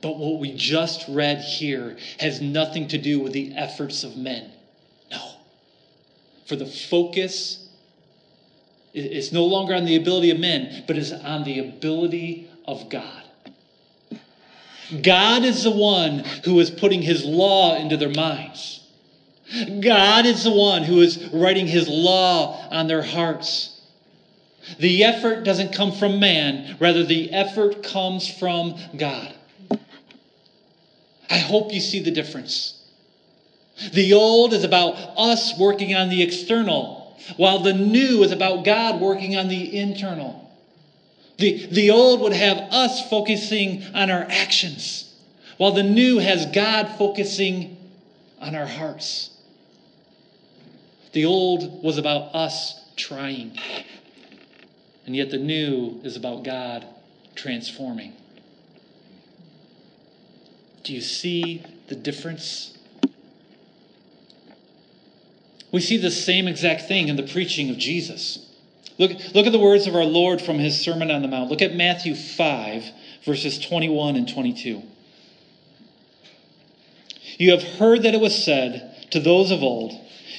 But 0.00 0.16
what 0.16 0.38
we 0.38 0.54
just 0.54 1.08
read 1.08 1.40
here 1.40 1.96
has 2.20 2.40
nothing 2.40 2.86
to 2.88 2.98
do 2.98 3.18
with 3.18 3.32
the 3.32 3.52
efforts 3.56 4.04
of 4.04 4.16
men. 4.16 4.52
For 6.48 6.56
the 6.56 6.64
focus 6.64 7.68
is 8.94 9.32
no 9.32 9.44
longer 9.44 9.74
on 9.74 9.84
the 9.84 9.96
ability 9.96 10.30
of 10.30 10.38
men, 10.38 10.82
but 10.86 10.96
is 10.96 11.12
on 11.12 11.44
the 11.44 11.58
ability 11.58 12.48
of 12.64 12.88
God. 12.88 13.24
God 15.02 15.44
is 15.44 15.64
the 15.64 15.70
one 15.70 16.20
who 16.44 16.58
is 16.58 16.70
putting 16.70 17.02
his 17.02 17.22
law 17.22 17.76
into 17.76 17.98
their 17.98 18.08
minds. 18.08 18.80
God 19.80 20.24
is 20.24 20.44
the 20.44 20.50
one 20.50 20.84
who 20.84 21.02
is 21.02 21.22
writing 21.34 21.66
his 21.66 21.86
law 21.86 22.66
on 22.70 22.86
their 22.86 23.02
hearts. 23.02 23.82
The 24.78 25.04
effort 25.04 25.44
doesn't 25.44 25.74
come 25.74 25.92
from 25.92 26.18
man, 26.18 26.78
rather, 26.80 27.04
the 27.04 27.30
effort 27.30 27.82
comes 27.82 28.26
from 28.26 28.76
God. 28.96 29.34
I 31.28 31.38
hope 31.38 31.74
you 31.74 31.80
see 31.80 32.00
the 32.00 32.10
difference. 32.10 32.77
The 33.92 34.12
old 34.12 34.52
is 34.52 34.64
about 34.64 34.94
us 35.16 35.56
working 35.58 35.94
on 35.94 36.08
the 36.08 36.22
external, 36.22 37.16
while 37.36 37.60
the 37.60 37.72
new 37.72 38.22
is 38.22 38.32
about 38.32 38.64
God 38.64 39.00
working 39.00 39.36
on 39.36 39.48
the 39.48 39.76
internal. 39.76 40.50
The, 41.36 41.66
the 41.66 41.90
old 41.90 42.20
would 42.22 42.32
have 42.32 42.58
us 42.72 43.08
focusing 43.08 43.84
on 43.94 44.10
our 44.10 44.26
actions, 44.28 45.14
while 45.56 45.72
the 45.72 45.84
new 45.84 46.18
has 46.18 46.46
God 46.46 46.96
focusing 46.98 47.76
on 48.40 48.54
our 48.54 48.66
hearts. 48.66 49.30
The 51.12 51.24
old 51.24 51.82
was 51.82 51.98
about 51.98 52.34
us 52.34 52.84
trying, 52.96 53.56
and 55.06 55.14
yet 55.14 55.30
the 55.30 55.38
new 55.38 56.00
is 56.02 56.16
about 56.16 56.42
God 56.42 56.86
transforming. 57.36 58.14
Do 60.82 60.92
you 60.92 61.00
see 61.00 61.62
the 61.86 61.94
difference? 61.94 62.77
We 65.70 65.80
see 65.80 65.96
the 65.96 66.10
same 66.10 66.48
exact 66.48 66.82
thing 66.82 67.08
in 67.08 67.16
the 67.16 67.22
preaching 67.22 67.70
of 67.70 67.78
Jesus. 67.78 68.46
Look, 68.96 69.12
look 69.34 69.46
at 69.46 69.52
the 69.52 69.58
words 69.58 69.86
of 69.86 69.94
our 69.94 70.04
Lord 70.04 70.40
from 70.40 70.58
his 70.58 70.80
Sermon 70.80 71.10
on 71.10 71.22
the 71.22 71.28
Mount. 71.28 71.50
Look 71.50 71.62
at 71.62 71.74
Matthew 71.74 72.14
5, 72.14 72.84
verses 73.24 73.58
21 73.58 74.16
and 74.16 74.28
22. 74.28 74.82
You 77.38 77.50
have 77.52 77.62
heard 77.62 78.02
that 78.02 78.14
it 78.14 78.20
was 78.20 78.44
said 78.44 79.06
to 79.10 79.20
those 79.20 79.50
of 79.50 79.62
old, 79.62 79.92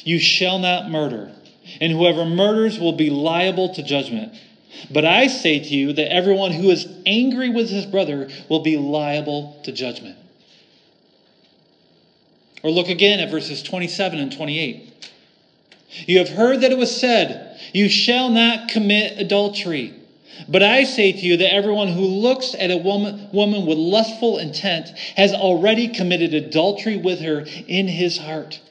You 0.04 0.20
shall 0.20 0.60
not 0.60 0.90
murder, 0.90 1.32
and 1.80 1.94
whoever 1.94 2.26
murders 2.26 2.80
will 2.80 2.92
be 2.92 3.10
liable 3.10 3.74
to 3.76 3.84
judgment. 3.84 4.34
But 4.92 5.06
I 5.06 5.28
say 5.28 5.60
to 5.60 5.76
you 5.76 5.94
that 5.94 6.12
everyone 6.12 6.52
who 6.52 6.70
is 6.70 6.88
angry 7.06 7.50
with 7.50 7.70
his 7.70 7.86
brother 7.86 8.30
will 8.50 8.60
be 8.60 8.78
liable 8.78 9.60
to 9.64 9.72
judgment. 9.72 10.18
Or 12.62 12.72
look 12.72 12.90
again 12.90 13.20
at 13.20 13.32
verses 13.32 13.64
27 13.64 14.20
and 14.20 14.32
28. 14.32 15.12
You 16.06 16.20
have 16.20 16.30
heard 16.30 16.62
that 16.62 16.72
it 16.72 16.78
was 16.78 16.96
said, 16.96 17.60
You 17.74 17.90
shall 17.90 18.30
not 18.30 18.70
commit 18.70 19.20
adultery. 19.20 19.96
But 20.48 20.64
I 20.64 20.84
say 20.86 21.12
to 21.12 21.18
you 21.20 21.38
that 21.38 21.54
everyone 21.54 21.90
who 21.90 22.06
looks 22.06 22.56
at 22.56 22.72
a 22.72 22.78
woman, 22.78 23.30
woman 23.34 23.66
with 23.66 23.78
lustful 23.78 24.38
intent 24.38 24.90
has 25.18 25.34
already 25.34 25.90
committed 25.90 26.34
adultery 26.34 26.96
with 26.96 27.20
her 27.20 27.42
in 27.68 27.88
his 27.88 28.18
heart. 28.18 28.62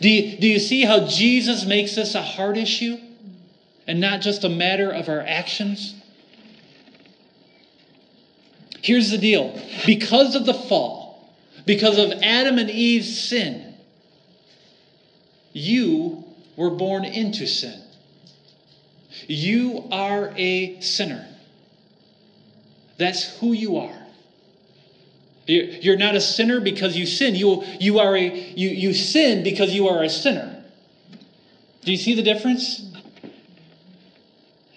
Do 0.00 0.08
you, 0.08 0.38
do 0.38 0.46
you 0.46 0.58
see 0.58 0.84
how 0.84 1.06
Jesus 1.06 1.66
makes 1.66 1.96
this 1.96 2.14
a 2.14 2.22
heart 2.22 2.56
issue 2.56 2.96
and 3.86 4.00
not 4.00 4.20
just 4.20 4.44
a 4.44 4.48
matter 4.48 4.90
of 4.90 5.08
our 5.08 5.20
actions? 5.20 5.94
Here's 8.82 9.10
the 9.10 9.18
deal 9.18 9.60
because 9.84 10.34
of 10.34 10.46
the 10.46 10.54
fall, 10.54 11.34
because 11.66 11.98
of 11.98 12.12
Adam 12.22 12.58
and 12.58 12.70
Eve's 12.70 13.20
sin, 13.20 13.69
you 15.52 16.24
were 16.56 16.70
born 16.70 17.04
into 17.04 17.46
sin. 17.46 17.80
You 19.26 19.88
are 19.90 20.32
a 20.36 20.80
sinner. 20.80 21.26
That's 22.96 23.38
who 23.38 23.52
you 23.52 23.78
are. 23.78 23.96
You're 25.46 25.96
not 25.96 26.14
a 26.14 26.20
sinner 26.20 26.60
because 26.60 26.96
you 26.96 27.06
sin. 27.06 27.34
You, 27.34 27.64
you, 27.80 27.98
are 27.98 28.16
a, 28.16 28.28
you, 28.28 28.68
you 28.68 28.94
sin 28.94 29.42
because 29.42 29.72
you 29.72 29.88
are 29.88 30.02
a 30.02 30.08
sinner. 30.08 30.62
Do 31.84 31.90
you 31.90 31.98
see 31.98 32.14
the 32.14 32.22
difference? 32.22 32.84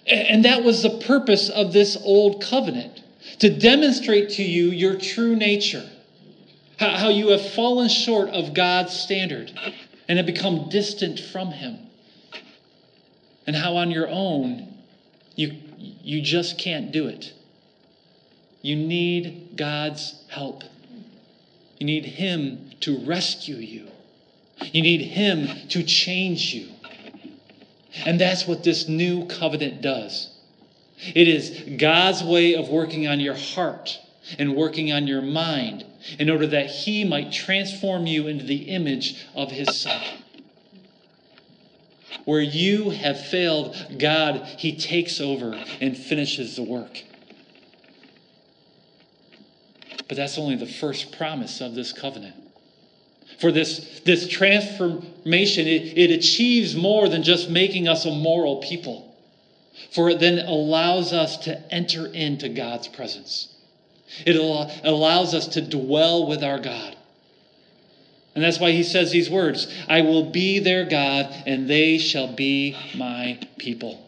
And 0.07 0.45
that 0.45 0.63
was 0.63 0.81
the 0.81 1.01
purpose 1.01 1.49
of 1.49 1.73
this 1.73 1.97
old 2.03 2.41
covenant 2.41 3.03
to 3.39 3.49
demonstrate 3.49 4.31
to 4.31 4.43
you 4.43 4.71
your 4.71 4.97
true 4.97 5.35
nature, 5.35 5.87
how, 6.77 7.09
you 7.09 7.29
have 7.29 7.51
fallen 7.51 7.89
short 7.89 8.29
of 8.29 8.53
God's 8.53 8.93
standard 8.93 9.51
and 10.13 10.19
have 10.19 10.27
become 10.27 10.69
distant 10.69 11.19
from 11.19 11.49
Him 11.49 11.75
and 13.47 13.55
how 13.55 13.77
on 13.77 13.89
your 13.89 14.07
own 14.07 14.71
you, 15.35 15.55
you 15.75 16.21
just 16.21 16.59
can't 16.59 16.91
do 16.91 17.07
it. 17.07 17.33
You 18.61 18.75
need 18.75 19.53
God's 19.55 20.23
help. 20.29 20.63
You 21.79 21.87
need 21.87 22.05
Him 22.05 22.69
to 22.81 23.03
rescue 23.07 23.55
you. 23.55 23.87
You 24.61 24.83
need 24.83 25.01
Him 25.01 25.67
to 25.69 25.81
change 25.81 26.53
you. 26.53 26.69
And 28.05 28.21
that's 28.21 28.45
what 28.45 28.63
this 28.63 28.87
new 28.87 29.25
covenant 29.25 29.81
does. 29.81 30.29
It 31.15 31.27
is 31.27 31.79
God's 31.79 32.23
way 32.23 32.53
of 32.53 32.69
working 32.69 33.07
on 33.07 33.19
your 33.19 33.33
heart 33.33 33.99
and 34.37 34.55
working 34.55 34.91
on 34.91 35.07
your 35.07 35.21
mind 35.21 35.85
in 36.19 36.29
order 36.29 36.47
that 36.47 36.67
He 36.67 37.03
might 37.03 37.31
transform 37.31 38.05
you 38.05 38.27
into 38.27 38.45
the 38.45 38.69
image 38.69 39.25
of 39.35 39.51
His 39.51 39.79
Son. 39.79 40.01
Where 42.25 42.41
you 42.41 42.91
have 42.91 43.19
failed, 43.25 43.75
God, 43.97 44.45
He 44.57 44.75
takes 44.75 45.19
over 45.19 45.61
and 45.81 45.97
finishes 45.97 46.55
the 46.55 46.63
work. 46.63 47.03
But 50.07 50.17
that's 50.17 50.37
only 50.37 50.55
the 50.55 50.67
first 50.67 51.17
promise 51.17 51.61
of 51.61 51.75
this 51.75 51.91
covenant. 51.91 52.35
For 53.39 53.51
this, 53.51 54.01
this 54.05 54.27
transformation, 54.27 55.67
it, 55.67 55.97
it 55.97 56.11
achieves 56.11 56.75
more 56.75 57.09
than 57.09 57.23
just 57.23 57.49
making 57.49 57.87
us 57.87 58.05
a 58.05 58.11
moral 58.11 58.57
people. 58.57 59.15
For 59.91 60.09
it 60.09 60.19
then 60.19 60.45
allows 60.45 61.13
us 61.13 61.37
to 61.39 61.73
enter 61.73 62.05
into 62.05 62.49
God's 62.49 62.87
presence. 62.87 63.52
It 64.25 64.35
allows 64.35 65.33
us 65.33 65.47
to 65.49 65.61
dwell 65.61 66.27
with 66.27 66.43
our 66.43 66.59
God. 66.59 66.95
And 68.35 68.43
that's 68.43 68.59
why 68.59 68.71
he 68.71 68.83
says 68.83 69.11
these 69.11 69.29
words 69.29 69.71
I 69.87 70.01
will 70.01 70.31
be 70.31 70.59
their 70.59 70.85
God, 70.85 71.33
and 71.45 71.69
they 71.69 71.97
shall 71.97 72.33
be 72.33 72.75
my 72.95 73.39
people. 73.57 73.99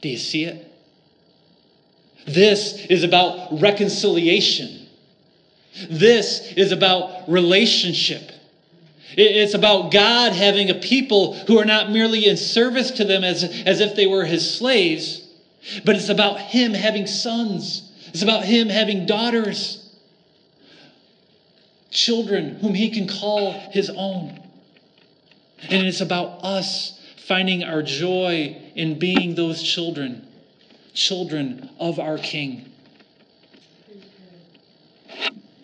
Do 0.00 0.08
you 0.08 0.16
see 0.16 0.44
it? 0.44 0.66
This 2.26 2.86
is 2.86 3.02
about 3.02 3.60
reconciliation. 3.60 4.86
This 5.88 6.52
is 6.56 6.72
about 6.72 7.28
relationship. 7.28 8.32
It's 9.16 9.54
about 9.54 9.90
God 9.90 10.32
having 10.32 10.70
a 10.70 10.74
people 10.74 11.34
who 11.34 11.58
are 11.58 11.64
not 11.64 11.90
merely 11.90 12.26
in 12.26 12.36
service 12.36 12.92
to 12.92 13.04
them 13.04 13.24
as, 13.24 13.44
as 13.44 13.80
if 13.80 13.96
they 13.96 14.06
were 14.06 14.24
his 14.24 14.56
slaves, 14.56 15.26
but 15.84 15.96
it's 15.96 16.08
about 16.08 16.40
him 16.40 16.74
having 16.74 17.06
sons. 17.06 17.92
It's 18.08 18.22
about 18.22 18.44
him 18.44 18.68
having 18.68 19.06
daughters 19.06 19.80
children 21.90 22.56
whom 22.56 22.74
he 22.74 22.90
can 22.90 23.06
call 23.06 23.52
his 23.52 23.90
own. 23.90 24.40
And 25.68 25.86
it's 25.86 26.00
about 26.00 26.42
us 26.44 27.00
finding 27.26 27.64
our 27.64 27.82
joy 27.82 28.56
in 28.74 28.98
being 28.98 29.34
those 29.34 29.62
children, 29.62 30.26
children 30.94 31.68
of 31.78 31.98
our 31.98 32.18
King. 32.18 32.66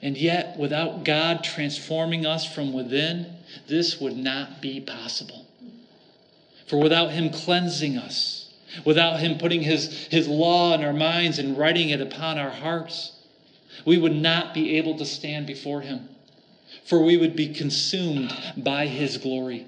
And 0.02 0.16
yet, 0.16 0.58
without 0.58 1.04
God 1.04 1.42
transforming 1.42 2.26
us 2.26 2.52
from 2.52 2.72
within, 2.72 3.26
this 3.66 4.00
would 4.00 4.16
not 4.16 4.60
be 4.60 4.80
possible. 4.80 5.46
For 6.68 6.78
without 6.78 7.10
Him 7.10 7.30
cleansing 7.30 7.96
us, 7.96 8.45
without 8.84 9.20
Him 9.20 9.38
putting 9.38 9.62
His, 9.62 10.06
His 10.06 10.28
law 10.28 10.74
in 10.74 10.84
our 10.84 10.92
minds 10.92 11.38
and 11.38 11.56
writing 11.56 11.90
it 11.90 12.00
upon 12.00 12.38
our 12.38 12.50
hearts, 12.50 13.12
we 13.84 13.98
would 13.98 14.14
not 14.14 14.54
be 14.54 14.76
able 14.76 14.96
to 14.98 15.04
stand 15.04 15.46
before 15.46 15.80
Him 15.80 16.08
for 16.86 17.02
we 17.02 17.16
would 17.16 17.36
be 17.36 17.52
consumed 17.52 18.32
by 18.56 18.86
his 18.86 19.18
glory. 19.18 19.66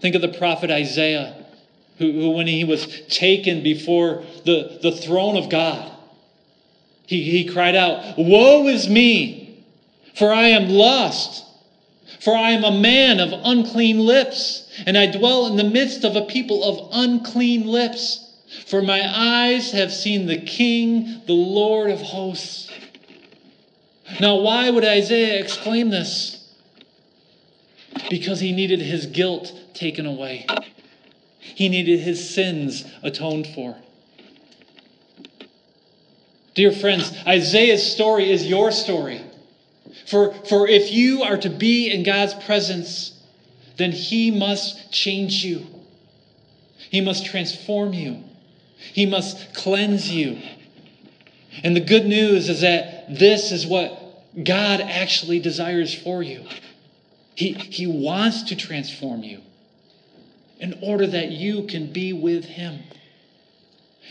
Think 0.00 0.14
of 0.14 0.22
the 0.22 0.28
prophet 0.28 0.70
Isaiah, 0.70 1.46
who, 1.98 2.10
who 2.12 2.30
when 2.30 2.46
he 2.46 2.64
was 2.64 2.86
taken 3.08 3.62
before 3.62 4.24
the, 4.44 4.78
the 4.82 4.92
throne 4.92 5.36
of 5.36 5.50
God, 5.50 5.92
he, 7.06 7.22
he 7.22 7.44
cried 7.52 7.74
out, 7.74 8.16
Woe 8.16 8.66
is 8.68 8.88
me, 8.88 9.64
for 10.16 10.32
I 10.32 10.48
am 10.48 10.68
lost. 10.68 11.44
For 12.28 12.36
I 12.36 12.50
am 12.50 12.62
a 12.62 12.70
man 12.70 13.20
of 13.20 13.32
unclean 13.42 14.00
lips, 14.00 14.68
and 14.84 14.98
I 14.98 15.06
dwell 15.06 15.46
in 15.46 15.56
the 15.56 15.64
midst 15.64 16.04
of 16.04 16.14
a 16.14 16.20
people 16.20 16.62
of 16.62 16.90
unclean 16.92 17.66
lips. 17.66 18.34
For 18.66 18.82
my 18.82 19.00
eyes 19.02 19.72
have 19.72 19.90
seen 19.90 20.26
the 20.26 20.36
King, 20.36 21.22
the 21.24 21.32
Lord 21.32 21.90
of 21.90 22.02
hosts. 22.02 22.70
Now, 24.20 24.36
why 24.40 24.68
would 24.68 24.84
Isaiah 24.84 25.40
exclaim 25.40 25.88
this? 25.88 26.46
Because 28.10 28.40
he 28.40 28.52
needed 28.52 28.82
his 28.82 29.06
guilt 29.06 29.50
taken 29.72 30.04
away, 30.04 30.44
he 31.40 31.70
needed 31.70 32.00
his 32.00 32.28
sins 32.28 32.84
atoned 33.02 33.46
for. 33.46 33.74
Dear 36.52 36.72
friends, 36.72 37.10
Isaiah's 37.26 37.90
story 37.90 38.30
is 38.30 38.46
your 38.46 38.70
story. 38.70 39.22
For, 40.08 40.32
for 40.32 40.66
if 40.66 40.90
you 40.90 41.22
are 41.22 41.36
to 41.36 41.50
be 41.50 41.90
in 41.90 42.02
God's 42.02 42.34
presence, 42.34 43.12
then 43.76 43.92
he 43.92 44.30
must 44.30 44.90
change 44.90 45.44
you. 45.44 45.66
He 46.90 47.00
must 47.00 47.26
transform 47.26 47.92
you. 47.92 48.22
He 48.78 49.06
must 49.06 49.54
cleanse 49.54 50.10
you. 50.10 50.38
And 51.62 51.76
the 51.76 51.80
good 51.80 52.06
news 52.06 52.48
is 52.48 52.60
that 52.62 53.18
this 53.18 53.52
is 53.52 53.66
what 53.66 53.98
God 54.44 54.80
actually 54.80 55.40
desires 55.40 55.94
for 55.94 56.22
you. 56.22 56.44
He, 57.34 57.52
he 57.52 57.86
wants 57.86 58.44
to 58.44 58.56
transform 58.56 59.22
you 59.22 59.42
in 60.58 60.78
order 60.82 61.06
that 61.06 61.30
you 61.30 61.64
can 61.64 61.92
be 61.92 62.12
with 62.12 62.44
Him, 62.44 62.80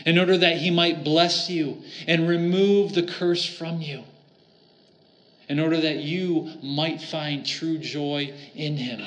in 0.06 0.18
order 0.18 0.36
that 0.38 0.58
He 0.58 0.70
might 0.70 1.04
bless 1.04 1.50
you 1.50 1.82
and 2.06 2.28
remove 2.28 2.94
the 2.94 3.02
curse 3.02 3.44
from 3.44 3.82
you, 3.82 4.04
in 5.48 5.58
order 5.58 5.80
that 5.80 5.96
you 5.96 6.50
might 6.62 7.00
find 7.00 7.46
true 7.46 7.78
joy 7.78 8.32
in 8.54 8.76
Him. 8.76 9.00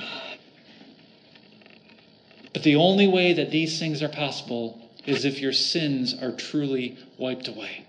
But 2.53 2.63
the 2.63 2.75
only 2.75 3.07
way 3.07 3.33
that 3.33 3.51
these 3.51 3.79
things 3.79 4.01
are 4.01 4.09
possible 4.09 4.89
is 5.05 5.25
if 5.25 5.39
your 5.39 5.53
sins 5.53 6.15
are 6.21 6.31
truly 6.31 6.97
wiped 7.17 7.47
away. 7.47 7.85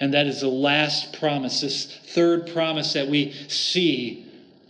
And 0.00 0.14
that 0.14 0.26
is 0.26 0.40
the 0.40 0.48
last 0.48 1.18
promise, 1.18 1.60
this 1.60 1.94
third 2.06 2.50
promise 2.52 2.94
that 2.94 3.08
we 3.08 3.32
see 3.48 4.26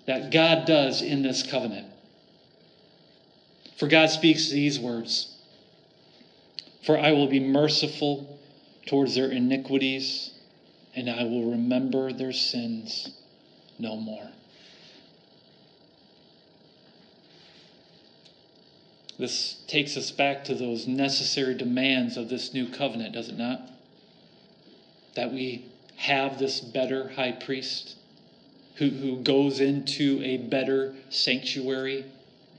that 0.06 0.32
God 0.32 0.66
does 0.66 1.02
in 1.02 1.22
this 1.22 1.42
covenant. 1.44 1.86
For 3.76 3.86
God 3.86 4.10
speaks 4.10 4.50
these 4.50 4.78
words 4.78 5.36
For 6.82 6.98
I 6.98 7.12
will 7.12 7.28
be 7.28 7.40
merciful 7.40 8.38
towards 8.86 9.14
their 9.14 9.30
iniquities, 9.30 10.32
and 10.94 11.08
I 11.08 11.24
will 11.24 11.44
remember 11.44 12.12
their 12.12 12.32
sins 12.32 13.10
no 13.78 13.96
more. 13.96 14.28
This 19.18 19.56
takes 19.66 19.96
us 19.96 20.10
back 20.10 20.44
to 20.44 20.54
those 20.54 20.86
necessary 20.86 21.54
demands 21.54 22.16
of 22.16 22.28
this 22.28 22.54
new 22.54 22.66
covenant, 22.66 23.12
does 23.12 23.28
it 23.28 23.36
not? 23.36 23.70
that 25.14 25.32
we 25.32 25.64
have 25.96 26.38
this 26.38 26.60
better 26.60 27.08
high 27.10 27.32
priest 27.32 27.94
who, 28.76 28.88
who 28.88 29.18
goes 29.18 29.60
into 29.60 30.20
a 30.22 30.36
better 30.38 30.94
sanctuary 31.10 32.04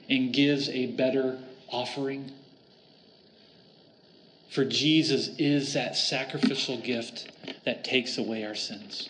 and 0.09 0.33
gives 0.33 0.69
a 0.69 0.85
better 0.87 1.39
offering. 1.69 2.31
For 4.51 4.65
Jesus 4.65 5.29
is 5.37 5.73
that 5.75 5.95
sacrificial 5.95 6.77
gift 6.77 7.31
that 7.63 7.85
takes 7.85 8.17
away 8.17 8.43
our 8.43 8.53
sins. 8.53 9.09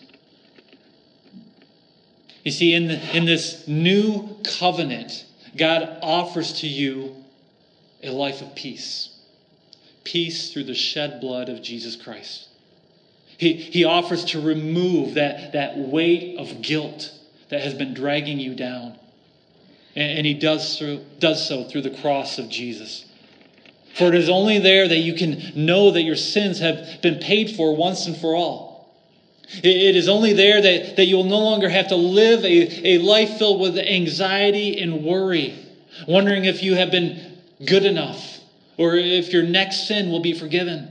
You 2.44 2.52
see, 2.52 2.76
in, 2.76 2.88
the, 2.88 3.18
in 3.18 3.26
this 3.26 3.68
new 3.68 4.38
covenant, 4.44 5.26
God 5.58 5.98
offers 6.04 6.62
to 6.62 6.68
you 6.68 7.16
a 8.04 8.12
life 8.12 8.42
of 8.42 8.54
peace. 8.54 9.18
Peace 10.04 10.54
through 10.54 10.66
the 10.66 10.76
shed 10.76 11.20
blood 11.20 11.50
of 11.50 11.64
Jesus 11.64 11.96
Christ. 11.96 12.48
He, 13.38 13.54
he 13.54 13.84
offers 13.84 14.24
to 14.26 14.40
remove 14.40 15.16
that, 15.16 15.54
that 15.54 15.76
weight 15.76 16.38
of 16.38 16.62
guilt 16.62 17.12
that 17.50 17.62
has 17.62 17.74
been 17.74 17.96
dragging 17.96 18.40
you 18.40 18.54
down. 18.54 18.96
And, 19.96 20.20
and 20.20 20.26
he 20.28 20.36
does, 20.36 20.78
through, 20.78 21.02
does 21.18 21.48
so 21.48 21.64
through 21.64 21.82
the 21.82 21.98
cross 22.02 22.38
of 22.38 22.48
Jesus. 22.48 23.06
For 23.96 24.08
it 24.08 24.16
is 24.16 24.30
only 24.30 24.60
there 24.60 24.88
that 24.88 24.98
you 24.98 25.14
can 25.14 25.52
know 25.56 25.92
that 25.92 26.04
your 26.04 26.16
sins 26.16 26.60
have 26.60 27.02
been 27.02 27.20
paid 27.20 27.56
for 27.56 27.76
once 27.76 28.08
and 28.08 28.16
for 28.16 28.36
all. 28.36 28.72
It 29.64 29.98
is 29.98 30.08
only 30.08 30.32
there 30.32 30.62
that, 30.62 30.96
that 30.96 31.06
you'll 31.06 31.26
no 31.26 31.40
longer 31.40 31.68
have 31.68 31.90
to 31.90 31.98
live 31.98 32.46
a, 32.46 32.96
a 32.96 32.98
life 33.00 33.38
filled 33.38 33.60
with 33.60 33.78
anxiety 33.78 34.82
and 34.82 35.04
worry, 35.04 35.54
wondering 36.08 36.46
if 36.46 36.64
you 36.64 36.76
have 36.76 36.90
been 36.90 37.38
good 37.66 37.84
enough 37.84 38.40
or 38.78 38.96
if 38.96 39.34
your 39.34 39.44
next 39.44 39.88
sin 39.88 40.10
will 40.10 40.22
be 40.22 40.34
forgiven. 40.34 40.88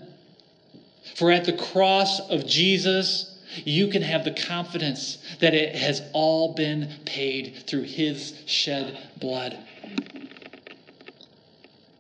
For 1.15 1.31
at 1.31 1.45
the 1.45 1.55
cross 1.55 2.21
of 2.21 2.47
Jesus, 2.47 3.35
you 3.65 3.89
can 3.89 4.03
have 4.03 4.25
the 4.25 4.31
confidence 4.31 5.19
that 5.41 5.55
it 5.55 5.75
has 5.75 6.03
all 6.13 6.55
been 6.55 6.89
paid 7.07 7.65
through 7.67 7.83
his 7.83 8.35
shed 8.47 8.97
blood. 9.19 9.59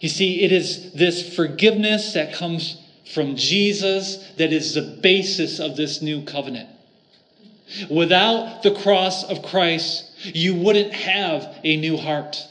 You 0.00 0.08
see, 0.08 0.42
it 0.42 0.50
is 0.50 0.92
this 0.92 1.34
forgiveness 1.36 2.14
that 2.14 2.32
comes 2.34 2.82
from 3.12 3.36
Jesus 3.36 4.16
that 4.38 4.52
is 4.52 4.74
the 4.74 4.98
basis 5.02 5.60
of 5.60 5.76
this 5.76 6.00
new 6.00 6.24
covenant. 6.24 6.68
Without 7.88 8.62
the 8.62 8.74
cross 8.74 9.24
of 9.24 9.42
Christ, 9.42 10.10
you 10.24 10.54
wouldn't 10.54 10.92
have 10.92 11.54
a 11.62 11.76
new 11.76 11.96
heart. 11.96 12.42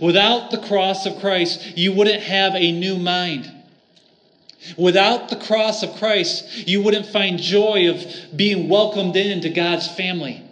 Without 0.00 0.50
the 0.50 0.58
cross 0.58 1.06
of 1.06 1.18
Christ, 1.20 1.76
you 1.76 1.92
wouldn't 1.92 2.22
have 2.22 2.54
a 2.54 2.72
new 2.72 2.96
mind. 2.96 3.50
Without 4.76 5.28
the 5.28 5.36
cross 5.36 5.82
of 5.82 5.96
Christ, 5.96 6.68
you 6.68 6.82
wouldn't 6.82 7.06
find 7.06 7.38
joy 7.38 7.90
of 7.90 8.04
being 8.36 8.68
welcomed 8.68 9.16
into 9.16 9.48
God's 9.48 9.88
family. 9.88 10.42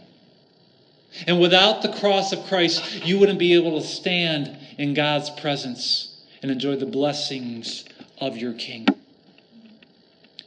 And 1.26 1.40
without 1.40 1.82
the 1.82 1.92
cross 1.92 2.32
of 2.32 2.44
Christ, 2.46 3.04
you 3.04 3.18
wouldn't 3.18 3.38
be 3.38 3.54
able 3.54 3.80
to 3.80 3.86
stand 3.86 4.56
in 4.78 4.94
God's 4.94 5.30
presence 5.30 6.20
and 6.42 6.50
enjoy 6.50 6.76
the 6.76 6.86
blessings 6.86 7.84
of 8.18 8.36
your 8.36 8.52
King. 8.54 8.86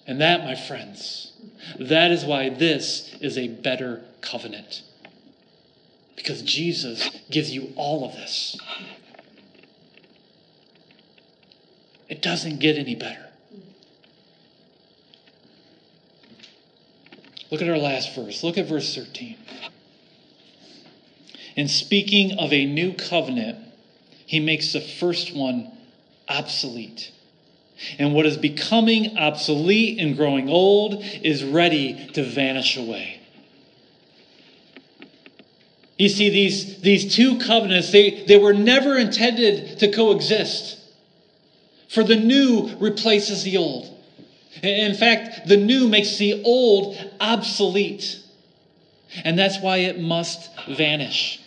And 0.06 0.20
that, 0.22 0.44
my 0.44 0.56
friends, 0.56 1.34
that 1.80 2.12
is 2.12 2.26
why 2.26 2.50
this 2.50 3.16
is 3.22 3.38
a 3.38 3.48
better 3.48 4.04
covenant. 4.22 4.82
Because 6.16 6.42
Jesus 6.42 7.10
gives 7.30 7.52
you 7.52 7.74
all 7.76 8.06
of 8.06 8.14
this. 8.14 8.58
It 12.10 12.22
doesn't 12.22 12.60
get 12.60 12.78
any 12.78 12.96
better. 12.96 13.30
Look 17.50 17.62
at 17.62 17.70
our 17.70 17.78
last 17.78 18.16
verse. 18.16 18.44
Look 18.44 18.58
at 18.58 18.68
verse 18.68 18.96
13. 18.96 19.38
In 21.56 21.68
speaking 21.68 22.38
of 22.40 22.52
a 22.52 22.66
new 22.66 22.94
covenant, 22.94 23.60
he 24.26 24.40
makes 24.40 24.74
the 24.74 24.82
first 24.82 25.36
one 25.36 25.72
obsolete. 26.28 27.12
And 28.00 28.14
what 28.14 28.26
is 28.26 28.38
becoming 28.38 29.18
obsolete 29.18 30.00
and 30.00 30.16
growing 30.16 30.50
old 30.50 31.04
is 31.22 31.44
ready 31.44 32.08
to 32.14 32.24
vanish 32.24 32.78
away. 32.78 33.20
You 35.98 36.10
see, 36.10 36.30
these, 36.30 36.82
these 36.82 37.16
two 37.16 37.38
covenants, 37.40 37.92
they, 37.92 38.26
they 38.26 38.38
were 38.38 38.54
never 38.54 38.98
intended 38.98 39.80
to 39.80 39.92
coexist. 39.92 40.80
For 41.90 42.04
the 42.04 42.16
new 42.16 42.76
replaces 42.80 43.44
the 43.44 43.58
old. 43.58 43.90
In 44.62 44.96
fact, 44.96 45.48
the 45.48 45.58
new 45.58 45.88
makes 45.88 46.18
the 46.18 46.42
old 46.44 46.98
obsolete. 47.20 48.20
And 49.24 49.38
that's 49.38 49.60
why 49.60 49.78
it 49.78 50.00
must 50.00 50.50
vanish. 50.68 51.40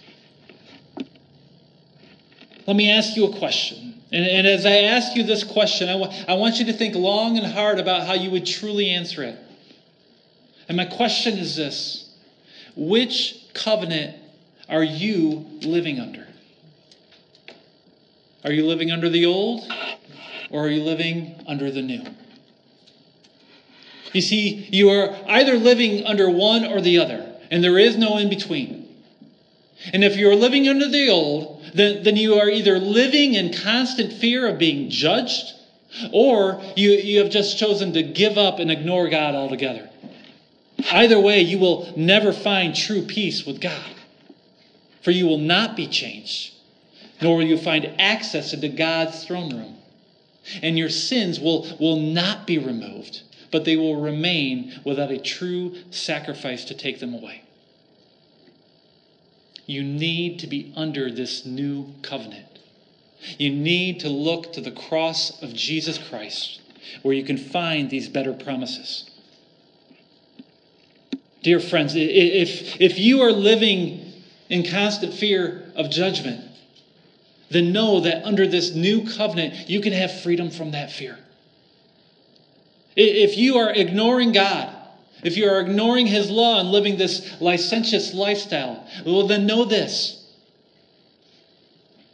Let 2.67 2.77
me 2.77 2.91
ask 2.91 3.17
you 3.17 3.27
a 3.27 3.39
question. 3.39 4.03
And, 4.13 4.27
and 4.27 4.47
as 4.47 4.67
I 4.67 4.77
ask 4.77 5.17
you 5.17 5.23
this 5.23 5.45
question, 5.45 5.89
I, 5.89 6.35
want 6.35 6.59
you 6.59 6.67
to 6.67 6.73
think 6.73 6.95
long 6.95 7.37
and 7.39 7.47
hard 7.47 7.79
about 7.79 8.07
how 8.07 8.15
you 8.15 8.31
would 8.31 8.47
truly 8.47 8.91
answer 8.91 9.23
it. 9.23 9.39
And 10.69 10.77
my 10.77 10.85
question 10.85 11.39
is 11.39 11.57
this 11.57 12.17
Which 12.77 13.37
covenant 13.55 14.17
are 14.69 14.83
you 14.83 15.47
living 15.63 16.01
under? 16.01 16.27
Are 18.45 18.53
you 18.53 18.67
living 18.67 18.91
under 18.91 19.09
the 19.09 19.27
old 19.27 19.65
or 20.51 20.67
are 20.67 20.71
you 20.71 20.83
living 20.83 21.35
under 21.47 21.71
the 21.71 21.83
new? 21.83 22.05
You 24.13 24.21
see, 24.23 24.69
you 24.73 24.91
are 24.91 25.17
either 25.29 25.55
living 25.55 26.07
under 26.07 26.31
one 26.31 26.65
or 26.65 26.81
the 26.81 26.99
other, 26.99 27.35
and 27.51 27.63
there 27.63 27.79
is 27.79 27.97
no 27.97 28.19
in 28.19 28.29
between. 28.29 28.89
And 29.93 30.03
if 30.03 30.17
you're 30.17 30.35
living 30.35 30.69
under 30.69 30.89
the 30.89 31.11
old, 31.11 31.56
then, 31.75 32.03
then 32.03 32.17
you 32.17 32.35
are 32.35 32.49
either 32.49 32.79
living 32.79 33.35
in 33.35 33.53
constant 33.53 34.13
fear 34.13 34.47
of 34.49 34.59
being 34.59 34.91
judged, 34.91 35.53
or 36.13 36.63
you, 36.77 36.91
you 36.93 37.21
have 37.21 37.31
just 37.31 37.59
chosen 37.59 37.93
to 37.95 38.03
give 38.03 38.39
up 38.39 38.59
and 38.59 38.71
ignore 38.71 39.09
God 39.09 39.35
altogether. 39.35 39.89
Either 40.91 41.19
way, 41.19 41.41
you 41.41 41.59
will 41.59 41.93
never 41.97 42.33
find 42.33 42.75
true 42.75 43.03
peace 43.03 43.47
with 43.47 43.61
God, 43.61 43.95
for 45.03 45.11
you 45.11 45.27
will 45.27 45.39
not 45.39 45.77
be 45.77 45.87
changed, 45.87 46.55
nor 47.23 47.37
will 47.39 47.47
you 47.47 47.57
find 47.57 47.95
access 47.99 48.53
into 48.53 48.69
God's 48.69 49.25
throne 49.25 49.55
room. 49.55 49.79
And 50.63 50.79
your 50.79 50.91
sins 50.91 51.41
will, 51.41 51.67
will 51.81 51.99
not 51.99 52.47
be 52.47 52.59
removed, 52.59 53.23
but 53.51 53.65
they 53.65 53.77
will 53.77 54.01
remain 54.01 54.81
without 54.85 55.11
a 55.11 55.19
true 55.19 55.75
sacrifice 55.91 56.65
to 56.67 56.75
take 56.75 57.01
them 57.01 57.15
away. 57.15 57.43
You 59.67 59.83
need 59.83 60.39
to 60.41 60.47
be 60.47 60.73
under 60.77 61.11
this 61.11 61.45
new 61.45 61.93
covenant. 62.03 62.61
You 63.39 63.51
need 63.51 64.01
to 64.01 64.09
look 64.09 64.53
to 64.53 64.61
the 64.61 64.71
cross 64.71 65.43
of 65.43 65.53
Jesus 65.53 65.99
Christ 65.99 66.61
where 67.03 67.15
you 67.15 67.25
can 67.25 67.37
find 67.37 67.91
these 67.91 68.09
better 68.09 68.33
promises. 68.33 69.11
Dear 71.43 71.61
friends, 71.61 71.95
if, 71.97 72.81
if 72.81 72.99
you 72.99 73.23
are 73.23 73.33
living 73.33 74.13
in 74.49 74.65
constant 74.65 75.15
fear 75.15 75.71
of 75.75 75.91
judgment, 75.91 76.45
then 77.51 77.73
know 77.73 78.01
that 78.01 78.25
under 78.25 78.47
this 78.47 78.75
new 78.75 79.07
covenant, 79.07 79.69
you 79.69 79.81
can 79.81 79.93
have 79.93 80.21
freedom 80.23 80.51
from 80.51 80.73
that 80.73 80.91
fear. 80.91 81.19
If 82.97 83.37
you 83.37 83.59
are 83.59 83.71
ignoring 83.71 84.33
God, 84.33 84.76
if 85.23 85.37
you 85.37 85.49
are 85.49 85.61
ignoring 85.61 86.07
his 86.07 86.31
law 86.31 86.61
and 86.61 86.71
living 86.71 86.99
this 86.99 87.41
licentious 87.41 88.13
lifestyle, 88.13 88.87
well, 89.05 89.27
then 89.27 89.47
know 89.47 89.65
this. 89.65 90.23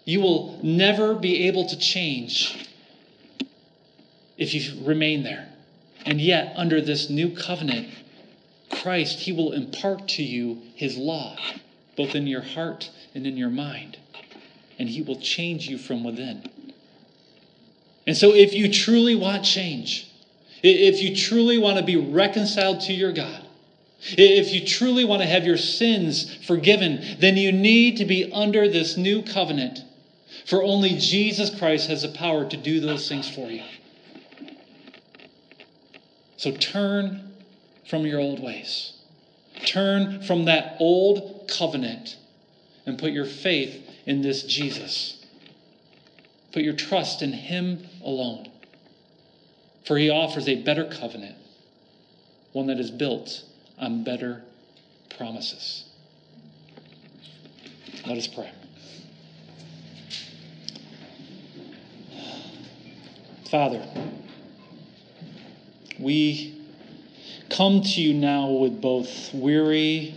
You 0.04 0.20
will 0.20 0.58
never 0.62 1.14
be 1.14 1.46
able 1.48 1.66
to 1.68 1.78
change 1.78 2.68
if 4.36 4.54
you 4.54 4.84
remain 4.84 5.22
there. 5.22 5.48
And 6.04 6.20
yet, 6.20 6.52
under 6.56 6.80
this 6.80 7.08
new 7.08 7.34
covenant, 7.34 7.88
Christ, 8.70 9.20
he 9.20 9.32
will 9.32 9.52
impart 9.52 10.08
to 10.08 10.22
you 10.22 10.62
his 10.74 10.96
law, 10.96 11.36
both 11.96 12.14
in 12.14 12.26
your 12.26 12.40
heart 12.40 12.90
and 13.14 13.26
in 13.26 13.36
your 13.36 13.50
mind. 13.50 13.98
And 14.78 14.88
he 14.88 15.02
will 15.02 15.20
change 15.20 15.68
you 15.68 15.78
from 15.78 16.02
within. 16.02 16.50
And 18.06 18.16
so, 18.16 18.34
if 18.34 18.52
you 18.52 18.72
truly 18.72 19.14
want 19.14 19.44
change, 19.44 20.11
if 20.62 21.02
you 21.02 21.16
truly 21.16 21.58
want 21.58 21.78
to 21.78 21.84
be 21.84 21.96
reconciled 21.96 22.80
to 22.82 22.92
your 22.92 23.12
God, 23.12 23.46
if 24.02 24.52
you 24.52 24.66
truly 24.66 25.04
want 25.04 25.22
to 25.22 25.28
have 25.28 25.44
your 25.44 25.56
sins 25.56 26.34
forgiven, 26.44 27.16
then 27.18 27.36
you 27.36 27.52
need 27.52 27.96
to 27.98 28.04
be 28.04 28.30
under 28.32 28.68
this 28.68 28.96
new 28.96 29.22
covenant. 29.22 29.84
For 30.46 30.62
only 30.62 30.98
Jesus 30.98 31.56
Christ 31.56 31.88
has 31.88 32.02
the 32.02 32.08
power 32.08 32.48
to 32.48 32.56
do 32.56 32.80
those 32.80 33.08
things 33.08 33.28
for 33.28 33.48
you. 33.48 33.62
So 36.36 36.50
turn 36.52 37.32
from 37.88 38.06
your 38.06 38.20
old 38.20 38.42
ways. 38.42 38.94
Turn 39.64 40.22
from 40.22 40.46
that 40.46 40.76
old 40.80 41.48
covenant 41.48 42.16
and 42.86 42.98
put 42.98 43.12
your 43.12 43.26
faith 43.26 43.88
in 44.06 44.22
this 44.22 44.42
Jesus. 44.42 45.24
Put 46.52 46.62
your 46.62 46.74
trust 46.74 47.22
in 47.22 47.32
Him 47.32 47.86
alone 48.02 48.51
for 49.84 49.98
he 49.98 50.10
offers 50.10 50.48
a 50.48 50.56
better 50.62 50.84
covenant, 50.84 51.36
one 52.52 52.66
that 52.68 52.78
is 52.78 52.90
built 52.90 53.42
on 53.78 54.04
better 54.04 54.42
promises. 55.16 55.84
Let 58.06 58.16
us 58.16 58.26
pray. 58.26 58.50
Father, 63.50 63.86
we 65.98 66.58
come 67.50 67.82
to 67.82 68.00
you 68.00 68.14
now 68.14 68.48
with 68.50 68.80
both 68.80 69.32
weary 69.34 70.14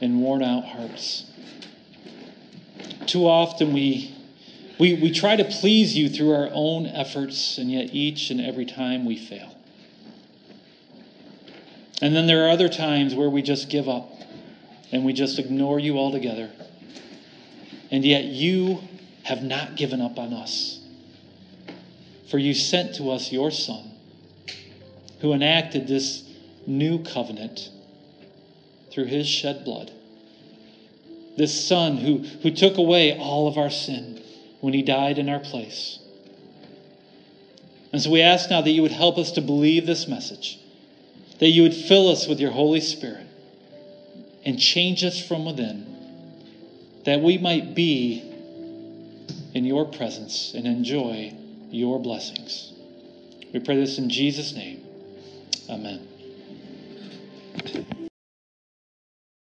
and 0.00 0.20
worn 0.22 0.42
out 0.42 0.64
hearts. 0.64 1.24
Too 3.06 3.26
often 3.26 3.72
we 3.72 4.14
we, 4.80 4.94
we 4.94 5.10
try 5.10 5.36
to 5.36 5.44
please 5.44 5.94
you 5.94 6.08
through 6.08 6.32
our 6.32 6.48
own 6.54 6.86
efforts, 6.86 7.58
and 7.58 7.70
yet 7.70 7.90
each 7.92 8.30
and 8.30 8.40
every 8.40 8.64
time 8.64 9.04
we 9.04 9.14
fail. 9.14 9.54
And 12.00 12.16
then 12.16 12.26
there 12.26 12.46
are 12.46 12.48
other 12.48 12.70
times 12.70 13.14
where 13.14 13.28
we 13.28 13.42
just 13.42 13.68
give 13.68 13.90
up 13.90 14.10
and 14.90 15.04
we 15.04 15.12
just 15.12 15.38
ignore 15.38 15.78
you 15.78 15.98
altogether. 15.98 16.50
And 17.90 18.06
yet 18.06 18.24
you 18.24 18.80
have 19.24 19.42
not 19.42 19.76
given 19.76 20.00
up 20.00 20.18
on 20.18 20.32
us. 20.32 20.80
For 22.30 22.38
you 22.38 22.54
sent 22.54 22.94
to 22.94 23.10
us 23.10 23.30
your 23.30 23.50
Son, 23.50 23.90
who 25.20 25.34
enacted 25.34 25.88
this 25.88 26.24
new 26.66 27.02
covenant 27.02 27.68
through 28.90 29.06
his 29.06 29.28
shed 29.28 29.62
blood. 29.66 29.92
This 31.36 31.68
Son 31.68 31.98
who, 31.98 32.18
who 32.42 32.50
took 32.50 32.78
away 32.78 33.18
all 33.18 33.46
of 33.46 33.58
our 33.58 33.70
sin 33.70 34.19
when 34.60 34.74
he 34.74 34.82
died 34.82 35.18
in 35.18 35.28
our 35.28 35.40
place. 35.40 35.98
And 37.92 38.00
so 38.00 38.10
we 38.10 38.20
ask 38.22 38.50
now 38.50 38.60
that 38.60 38.70
you 38.70 38.82
would 38.82 38.92
help 38.92 39.18
us 39.18 39.32
to 39.32 39.40
believe 39.40 39.86
this 39.86 40.06
message, 40.06 40.58
that 41.38 41.48
you 41.48 41.62
would 41.62 41.74
fill 41.74 42.08
us 42.08 42.26
with 42.28 42.38
your 42.40 42.52
Holy 42.52 42.80
Spirit 42.80 43.26
and 44.44 44.58
change 44.58 45.04
us 45.04 45.24
from 45.26 45.44
within, 45.44 45.86
that 47.04 47.20
we 47.20 47.38
might 47.38 47.74
be 47.74 48.22
in 49.54 49.64
your 49.64 49.84
presence 49.86 50.54
and 50.54 50.66
enjoy 50.66 51.34
your 51.70 51.98
blessings. 51.98 52.72
We 53.52 53.60
pray 53.60 53.76
this 53.76 53.98
in 53.98 54.08
Jesus' 54.08 54.54
name. 54.54 54.84
Amen. 55.68 56.06